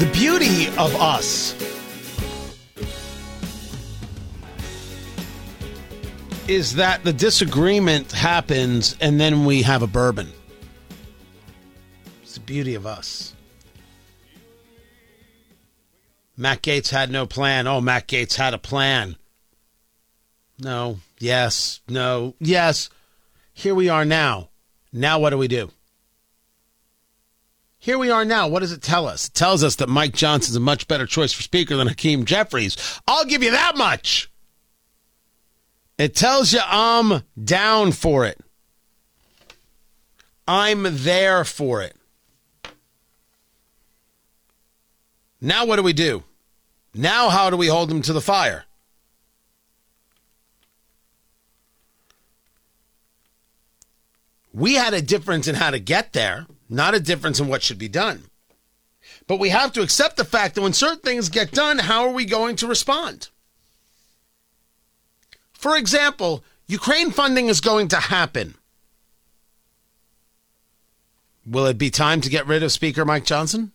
The 0.00 0.10
beauty 0.12 0.66
of 0.76 0.96
us 0.96 1.54
is 6.48 6.74
that 6.74 7.04
the 7.04 7.12
disagreement 7.12 8.10
happens 8.10 8.96
and 9.00 9.20
then 9.20 9.44
we 9.44 9.62
have 9.62 9.82
a 9.82 9.86
bourbon. 9.86 10.32
It's 12.24 12.34
the 12.34 12.40
beauty 12.40 12.74
of 12.74 12.84
us. 12.84 13.32
Matt 16.36 16.62
Gaetz 16.62 16.90
had 16.90 17.12
no 17.12 17.26
plan. 17.26 17.68
Oh, 17.68 17.80
Matt 17.80 18.08
Gaetz 18.08 18.34
had 18.34 18.54
a 18.54 18.58
plan. 18.58 19.14
No, 20.58 20.98
yes, 21.18 21.80
no, 21.88 22.34
yes. 22.40 22.90
Here 23.52 23.74
we 23.74 23.88
are 23.88 24.04
now. 24.04 24.50
Now, 24.92 25.18
what 25.18 25.30
do 25.30 25.38
we 25.38 25.48
do? 25.48 25.70
Here 27.78 27.98
we 27.98 28.10
are 28.10 28.24
now. 28.24 28.48
What 28.48 28.60
does 28.60 28.72
it 28.72 28.82
tell 28.82 29.06
us? 29.06 29.28
It 29.28 29.34
tells 29.34 29.62
us 29.62 29.76
that 29.76 29.88
Mike 29.88 30.14
Johnson's 30.14 30.56
a 30.56 30.60
much 30.60 30.88
better 30.88 31.06
choice 31.06 31.32
for 31.32 31.42
Speaker 31.42 31.76
than 31.76 31.88
Hakeem 31.88 32.24
Jeffries. 32.24 32.76
I'll 33.06 33.24
give 33.24 33.42
you 33.42 33.52
that 33.52 33.76
much. 33.76 34.30
It 35.96 36.14
tells 36.14 36.52
you 36.52 36.60
I'm 36.64 37.22
down 37.42 37.92
for 37.92 38.24
it. 38.24 38.40
I'm 40.46 40.86
there 40.88 41.44
for 41.44 41.82
it. 41.82 41.96
Now, 45.40 45.66
what 45.66 45.76
do 45.76 45.82
we 45.82 45.92
do? 45.92 46.24
Now, 46.94 47.28
how 47.28 47.50
do 47.50 47.56
we 47.56 47.68
hold 47.68 47.90
them 47.90 48.02
to 48.02 48.12
the 48.12 48.20
fire? 48.20 48.64
We 54.58 54.74
had 54.74 54.92
a 54.92 55.00
difference 55.00 55.46
in 55.46 55.54
how 55.54 55.70
to 55.70 55.78
get 55.78 56.12
there, 56.14 56.46
not 56.68 56.92
a 56.92 56.98
difference 56.98 57.38
in 57.38 57.46
what 57.46 57.62
should 57.62 57.78
be 57.78 57.86
done. 57.86 58.24
But 59.28 59.38
we 59.38 59.50
have 59.50 59.72
to 59.74 59.82
accept 59.82 60.16
the 60.16 60.24
fact 60.24 60.56
that 60.56 60.62
when 60.62 60.72
certain 60.72 60.98
things 60.98 61.28
get 61.28 61.52
done, 61.52 61.78
how 61.78 62.04
are 62.04 62.12
we 62.12 62.24
going 62.24 62.56
to 62.56 62.66
respond? 62.66 63.28
For 65.52 65.76
example, 65.76 66.42
Ukraine 66.66 67.12
funding 67.12 67.46
is 67.46 67.60
going 67.60 67.86
to 67.88 67.96
happen. 67.96 68.56
Will 71.46 71.66
it 71.66 71.78
be 71.78 71.90
time 71.90 72.20
to 72.22 72.28
get 72.28 72.48
rid 72.48 72.64
of 72.64 72.72
Speaker 72.72 73.04
Mike 73.04 73.24
Johnson? 73.24 73.70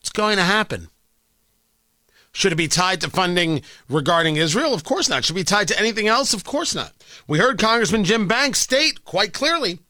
It's 0.00 0.10
going 0.10 0.36
to 0.36 0.44
happen. 0.44 0.88
Should 2.30 2.52
it 2.52 2.56
be 2.56 2.68
tied 2.68 3.00
to 3.00 3.10
funding 3.10 3.62
regarding 3.88 4.36
Israel? 4.36 4.72
Of 4.72 4.84
course 4.84 5.08
not. 5.08 5.24
Should 5.24 5.34
it 5.34 5.40
be 5.40 5.44
tied 5.44 5.68
to 5.68 5.78
anything 5.78 6.06
else? 6.06 6.32
Of 6.32 6.44
course 6.44 6.76
not. 6.76 6.92
We 7.26 7.40
heard 7.40 7.58
Congressman 7.58 8.04
Jim 8.04 8.28
Banks 8.28 8.60
state 8.60 9.04
quite 9.04 9.32
clearly 9.32 9.80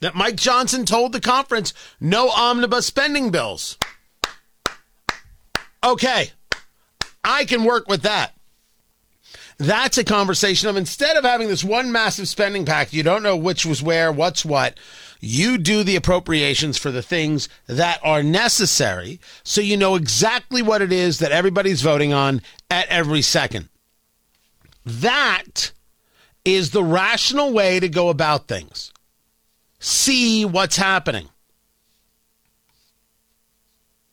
that 0.00 0.14
Mike 0.14 0.36
Johnson 0.36 0.84
told 0.84 1.12
the 1.12 1.20
conference 1.20 1.74
no 2.00 2.30
omnibus 2.30 2.86
spending 2.86 3.30
bills. 3.30 3.78
Okay, 5.84 6.32
I 7.24 7.44
can 7.44 7.64
work 7.64 7.88
with 7.88 8.02
that. 8.02 8.34
That's 9.58 9.98
a 9.98 10.04
conversation 10.04 10.68
of 10.68 10.76
instead 10.76 11.16
of 11.16 11.24
having 11.24 11.48
this 11.48 11.64
one 11.64 11.90
massive 11.90 12.28
spending 12.28 12.64
pact, 12.64 12.92
you 12.92 13.02
don't 13.02 13.24
know 13.24 13.36
which 13.36 13.66
was 13.66 13.82
where, 13.82 14.12
what's 14.12 14.44
what. 14.44 14.78
You 15.20 15.58
do 15.58 15.82
the 15.82 15.96
appropriations 15.96 16.78
for 16.78 16.92
the 16.92 17.02
things 17.02 17.48
that 17.66 17.98
are 18.04 18.22
necessary 18.22 19.18
so 19.42 19.60
you 19.60 19.76
know 19.76 19.96
exactly 19.96 20.62
what 20.62 20.80
it 20.80 20.92
is 20.92 21.18
that 21.18 21.32
everybody's 21.32 21.82
voting 21.82 22.12
on 22.12 22.40
at 22.70 22.86
every 22.86 23.20
second. 23.20 23.68
That 24.86 25.72
is 26.44 26.70
the 26.70 26.84
rational 26.84 27.52
way 27.52 27.80
to 27.80 27.88
go 27.88 28.10
about 28.10 28.46
things. 28.46 28.92
See 29.78 30.44
what's 30.44 30.76
happening. 30.76 31.28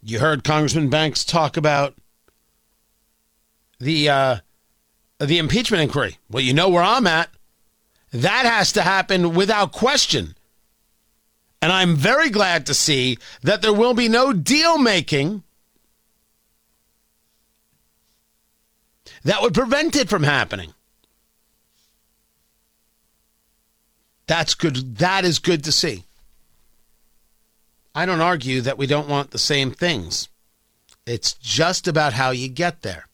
You 0.01 0.19
heard 0.19 0.43
Congressman 0.43 0.89
Banks 0.89 1.23
talk 1.23 1.57
about 1.57 1.95
the 3.79 4.09
uh, 4.09 4.35
the 5.19 5.39
impeachment 5.39 5.81
inquiry. 5.81 6.17
Well, 6.29 6.43
you 6.43 6.53
know 6.53 6.69
where 6.69 6.83
I'm 6.83 7.07
at. 7.07 7.29
That 8.11 8.45
has 8.45 8.71
to 8.73 8.81
happen 8.81 9.33
without 9.33 9.71
question. 9.71 10.35
And 11.61 11.71
I'm 11.71 11.95
very 11.95 12.29
glad 12.29 12.67
to 12.67 12.75
see 12.75 13.17
that 13.41 13.63
there 13.63 13.73
will 13.73 13.95
be 13.95 14.07
no 14.07 14.31
deal 14.31 14.77
making 14.77 15.43
that 19.23 19.41
would 19.41 19.55
prevent 19.55 19.95
it 19.95 20.07
from 20.07 20.23
happening. 20.23 20.73
That's 24.27 24.55
good. 24.55 24.97
That 24.97 25.25
is 25.25 25.39
good 25.39 25.63
to 25.63 25.71
see. 25.71 26.03
I 27.93 28.05
don't 28.05 28.21
argue 28.21 28.61
that 28.61 28.77
we 28.77 28.87
don't 28.87 29.07
want 29.07 29.31
the 29.31 29.37
same 29.37 29.71
things. 29.71 30.27
It's 31.05 31.33
just 31.33 31.87
about 31.87 32.13
how 32.13 32.31
you 32.31 32.49
get 32.49 32.81
there. 32.81 33.07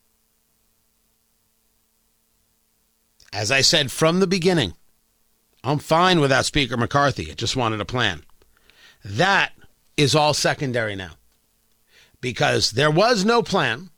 As 3.34 3.51
I 3.51 3.62
said 3.62 3.91
from 3.91 4.20
the 4.20 4.28
beginning, 4.28 4.74
I'm 5.64 5.80
fine 5.80 6.20
without 6.20 6.45
Speaker 6.45 6.78
McCarthy. 6.78 7.32
I 7.32 7.36
just 7.36 7.55
wanted 7.55 7.80
a 7.80 7.86
plan. 7.86 8.24
That 9.05 9.53
is 9.95 10.16
all 10.16 10.34
secondary 10.34 10.95
now 10.95 11.12
because 12.20 12.72
there 12.72 12.91
was 12.91 13.24
no 13.24 13.43
plan. 13.43 13.89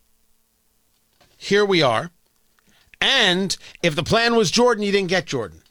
Here 1.38 1.66
we 1.66 1.82
are. 1.82 2.12
And 3.00 3.56
if 3.82 3.96
the 3.96 4.04
plan 4.04 4.36
was 4.36 4.52
Jordan, 4.52 4.84
you 4.84 4.92
didn't 4.92 5.10
get 5.10 5.26
Jordan. 5.26 5.63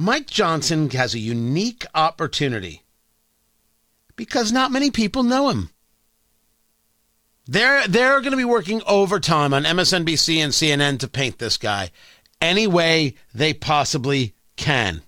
Mike 0.00 0.28
Johnson 0.28 0.88
has 0.88 1.12
a 1.12 1.18
unique 1.18 1.84
opportunity 1.94 2.84
Because 4.16 4.50
not 4.50 4.72
many 4.72 4.90
people 4.90 5.22
know 5.22 5.50
him. 5.50 5.68
They're 7.46 7.86
they're 7.86 8.20
going 8.20 8.30
to 8.30 8.36
be 8.38 8.44
working 8.44 8.80
overtime 8.86 9.52
on 9.52 9.64
MSNBC 9.64 10.38
and 10.38 10.54
CNN 10.54 11.00
to 11.00 11.08
paint 11.08 11.38
this 11.38 11.58
guy 11.58 11.90
any 12.40 12.66
way 12.66 13.16
they 13.34 13.52
possibly 13.52 14.34
can. 14.56 15.02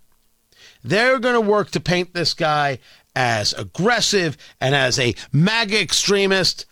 They're 0.84 1.18
going 1.18 1.36
to 1.36 1.40
work 1.40 1.70
to 1.70 1.80
paint 1.80 2.12
this 2.12 2.34
guy 2.34 2.78
as 3.16 3.54
aggressive 3.54 4.36
and 4.60 4.74
as 4.74 4.98
a 4.98 5.14
MAGA 5.32 5.80
extremist. 5.80 6.66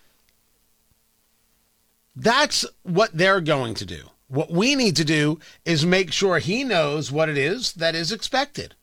That's 2.14 2.66
what 2.82 3.16
they're 3.16 3.40
going 3.40 3.72
to 3.76 3.86
do. 3.86 4.10
What 4.30 4.52
we 4.52 4.76
need 4.76 4.94
to 4.94 5.04
do 5.04 5.40
is 5.64 5.84
make 5.84 6.12
sure 6.12 6.38
he 6.38 6.62
knows 6.62 7.10
what 7.10 7.28
it 7.28 7.36
is 7.36 7.72
that 7.72 7.96
is 7.96 8.12
expected. 8.12 8.76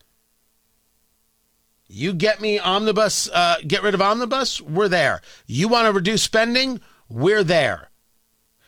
You 1.88 2.12
get 2.12 2.42
me 2.42 2.60
omnibus, 2.60 3.30
uh, 3.30 3.56
get 3.66 3.82
rid 3.82 3.94
of 3.94 4.02
omnibus, 4.02 4.60
we're 4.60 4.90
there. 4.90 5.22
You 5.46 5.70
want 5.70 5.86
to 5.86 5.94
reduce 5.94 6.22
spending, 6.22 6.82
we're 7.08 7.46
there. 7.46 7.88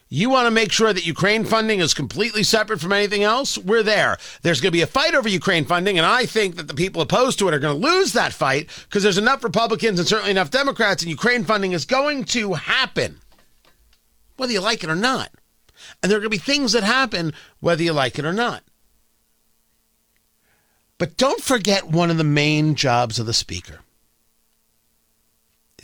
You 0.07 0.29
want 0.29 0.47
to 0.47 0.51
make 0.51 0.71
sure 0.71 0.93
that 0.93 1.05
Ukraine 1.05 1.43
funding 1.43 1.79
is 1.79 1.93
completely 1.93 2.43
separate 2.43 2.79
from 2.79 2.93
anything 2.93 3.23
else? 3.23 3.57
We're 3.57 3.83
there. 3.83 4.17
There's 4.41 4.61
going 4.61 4.71
to 4.71 4.77
be 4.77 4.81
a 4.81 4.87
fight 4.87 5.15
over 5.15 5.27
Ukraine 5.27 5.65
funding, 5.65 5.97
and 5.97 6.05
I 6.05 6.25
think 6.25 6.55
that 6.55 6.69
the 6.69 6.73
people 6.73 7.01
opposed 7.01 7.39
to 7.39 7.49
it 7.49 7.53
are 7.53 7.59
going 7.59 7.79
to 7.79 7.87
lose 7.87 8.13
that 8.13 8.31
fight 8.31 8.69
because 8.85 9.03
there's 9.03 9.17
enough 9.17 9.43
Republicans 9.43 9.99
and 9.99 10.07
certainly 10.07 10.31
enough 10.31 10.49
Democrats, 10.49 11.03
and 11.03 11.09
Ukraine 11.09 11.43
funding 11.43 11.73
is 11.73 11.83
going 11.83 12.23
to 12.25 12.53
happen, 12.53 13.19
whether 14.37 14.53
you 14.53 14.61
like 14.61 14.81
it 14.81 14.89
or 14.89 14.95
not. 14.95 15.29
And 16.01 16.11
there 16.11 16.17
are 16.17 16.21
going 16.21 16.31
to 16.31 16.37
be 16.37 16.37
things 16.37 16.71
that 16.73 16.83
happen 16.83 17.33
whether 17.59 17.83
you 17.83 17.93
like 17.93 18.19
it 18.19 18.25
or 18.25 18.33
not. 18.33 18.63
But 20.97 21.15
don't 21.15 21.41
forget 21.41 21.87
one 21.87 22.11
of 22.11 22.17
the 22.17 22.23
main 22.23 22.75
jobs 22.75 23.19
of 23.19 23.25
the 23.25 23.33
speaker 23.33 23.79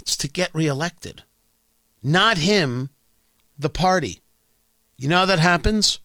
it's 0.05 0.15
to 0.17 0.27
get 0.27 0.53
reelected, 0.53 1.23
not 2.03 2.37
him, 2.37 2.91
the 3.57 3.71
party. 3.71 4.21
You 4.97 5.09
know 5.09 5.19
how 5.19 5.25
that 5.25 5.39
happens? 5.39 5.99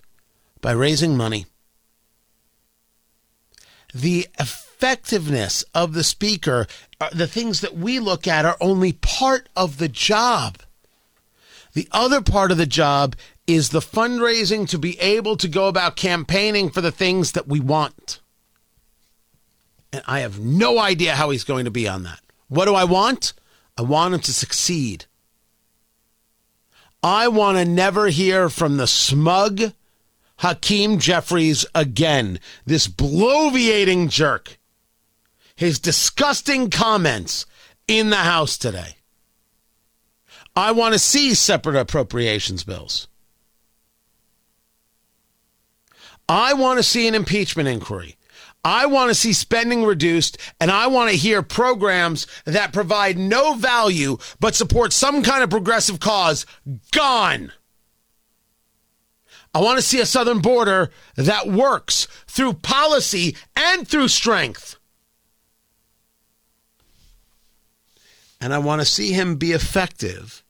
By 0.62 0.72
raising 0.72 1.18
money. 1.18 1.44
The 3.92 4.28
effectiveness 4.38 5.64
of 5.74 5.92
the 5.92 6.04
speaker, 6.04 6.66
uh, 6.98 7.10
the 7.12 7.26
things 7.26 7.60
that 7.60 7.76
we 7.76 7.98
look 7.98 8.26
at, 8.26 8.46
are 8.46 8.56
only 8.58 8.94
part 8.94 9.50
of 9.54 9.76
the 9.76 9.88
job. 9.88 10.58
The 11.74 11.88
other 11.92 12.22
part 12.22 12.50
of 12.50 12.56
the 12.56 12.66
job 12.66 13.16
is 13.54 13.70
the 13.70 13.80
fundraising 13.80 14.68
to 14.68 14.78
be 14.78 14.98
able 15.00 15.36
to 15.36 15.48
go 15.48 15.68
about 15.68 15.96
campaigning 15.96 16.70
for 16.70 16.80
the 16.80 16.92
things 16.92 17.32
that 17.32 17.48
we 17.48 17.60
want. 17.60 18.20
And 19.92 20.02
I 20.06 20.20
have 20.20 20.38
no 20.38 20.78
idea 20.78 21.16
how 21.16 21.30
he's 21.30 21.44
going 21.44 21.64
to 21.64 21.70
be 21.70 21.88
on 21.88 22.04
that. 22.04 22.20
What 22.48 22.66
do 22.66 22.74
I 22.74 22.84
want? 22.84 23.32
I 23.76 23.82
want 23.82 24.14
him 24.14 24.20
to 24.20 24.32
succeed. 24.32 25.06
I 27.02 27.28
want 27.28 27.56
to 27.58 27.64
never 27.64 28.08
hear 28.08 28.48
from 28.48 28.76
the 28.76 28.86
smug 28.86 29.72
Hakeem 30.38 30.98
Jeffries 30.98 31.66
again. 31.74 32.40
This 32.66 32.88
bloviating 32.88 34.10
jerk. 34.10 34.58
His 35.56 35.78
disgusting 35.78 36.70
comments 36.70 37.46
in 37.88 38.10
the 38.10 38.16
House 38.16 38.56
today. 38.56 38.96
I 40.56 40.72
want 40.72 40.94
to 40.94 40.98
see 40.98 41.34
separate 41.34 41.76
appropriations 41.76 42.64
bills. 42.64 43.08
I 46.30 46.52
want 46.52 46.78
to 46.78 46.84
see 46.84 47.08
an 47.08 47.16
impeachment 47.16 47.68
inquiry. 47.68 48.16
I 48.64 48.86
want 48.86 49.08
to 49.10 49.16
see 49.16 49.32
spending 49.32 49.84
reduced 49.84 50.38
and 50.60 50.70
I 50.70 50.86
want 50.86 51.10
to 51.10 51.16
hear 51.16 51.42
programs 51.42 52.28
that 52.44 52.72
provide 52.72 53.18
no 53.18 53.54
value 53.54 54.16
but 54.38 54.54
support 54.54 54.92
some 54.92 55.24
kind 55.24 55.42
of 55.42 55.50
progressive 55.50 55.98
cause 55.98 56.46
gone. 56.92 57.50
I 59.52 59.60
want 59.60 59.78
to 59.78 59.82
see 59.82 59.98
a 60.00 60.06
southern 60.06 60.38
border 60.38 60.90
that 61.16 61.48
works 61.48 62.06
through 62.28 62.52
policy 62.54 63.34
and 63.56 63.88
through 63.88 64.06
strength. 64.06 64.76
And 68.40 68.54
I 68.54 68.58
want 68.58 68.80
to 68.82 68.86
see 68.86 69.12
him 69.12 69.34
be 69.34 69.50
effective 69.50 70.44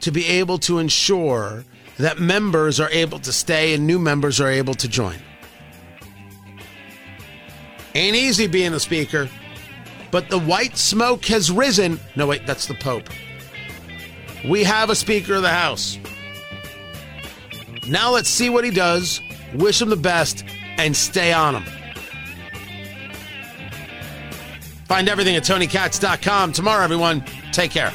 to 0.00 0.10
be 0.10 0.24
able 0.24 0.56
to 0.60 0.78
ensure 0.78 1.64
that 1.98 2.18
members 2.18 2.80
are 2.80 2.90
able 2.90 3.18
to 3.20 3.32
stay 3.32 3.74
and 3.74 3.86
new 3.86 3.98
members 3.98 4.40
are 4.40 4.48
able 4.48 4.74
to 4.74 4.88
join. 4.88 5.16
Ain't 7.94 8.16
easy 8.16 8.46
being 8.46 8.74
a 8.74 8.80
speaker, 8.80 9.28
but 10.10 10.28
the 10.28 10.38
white 10.38 10.76
smoke 10.76 11.24
has 11.26 11.50
risen. 11.50 11.98
No, 12.16 12.26
wait, 12.26 12.46
that's 12.46 12.66
the 12.66 12.74
Pope. 12.74 13.08
We 14.48 14.62
have 14.64 14.90
a 14.90 14.94
Speaker 14.94 15.34
of 15.34 15.42
the 15.42 15.48
House. 15.48 15.98
Now 17.88 18.12
let's 18.12 18.28
see 18.28 18.50
what 18.50 18.64
he 18.64 18.70
does, 18.70 19.20
wish 19.54 19.82
him 19.82 19.88
the 19.88 19.96
best, 19.96 20.44
and 20.76 20.96
stay 20.96 21.32
on 21.32 21.56
him. 21.56 21.64
Find 24.84 25.08
everything 25.08 25.36
at 25.36 25.42
TonyKatz.com. 25.42 26.52
Tomorrow, 26.52 26.84
everyone, 26.84 27.24
take 27.52 27.70
care. 27.70 27.92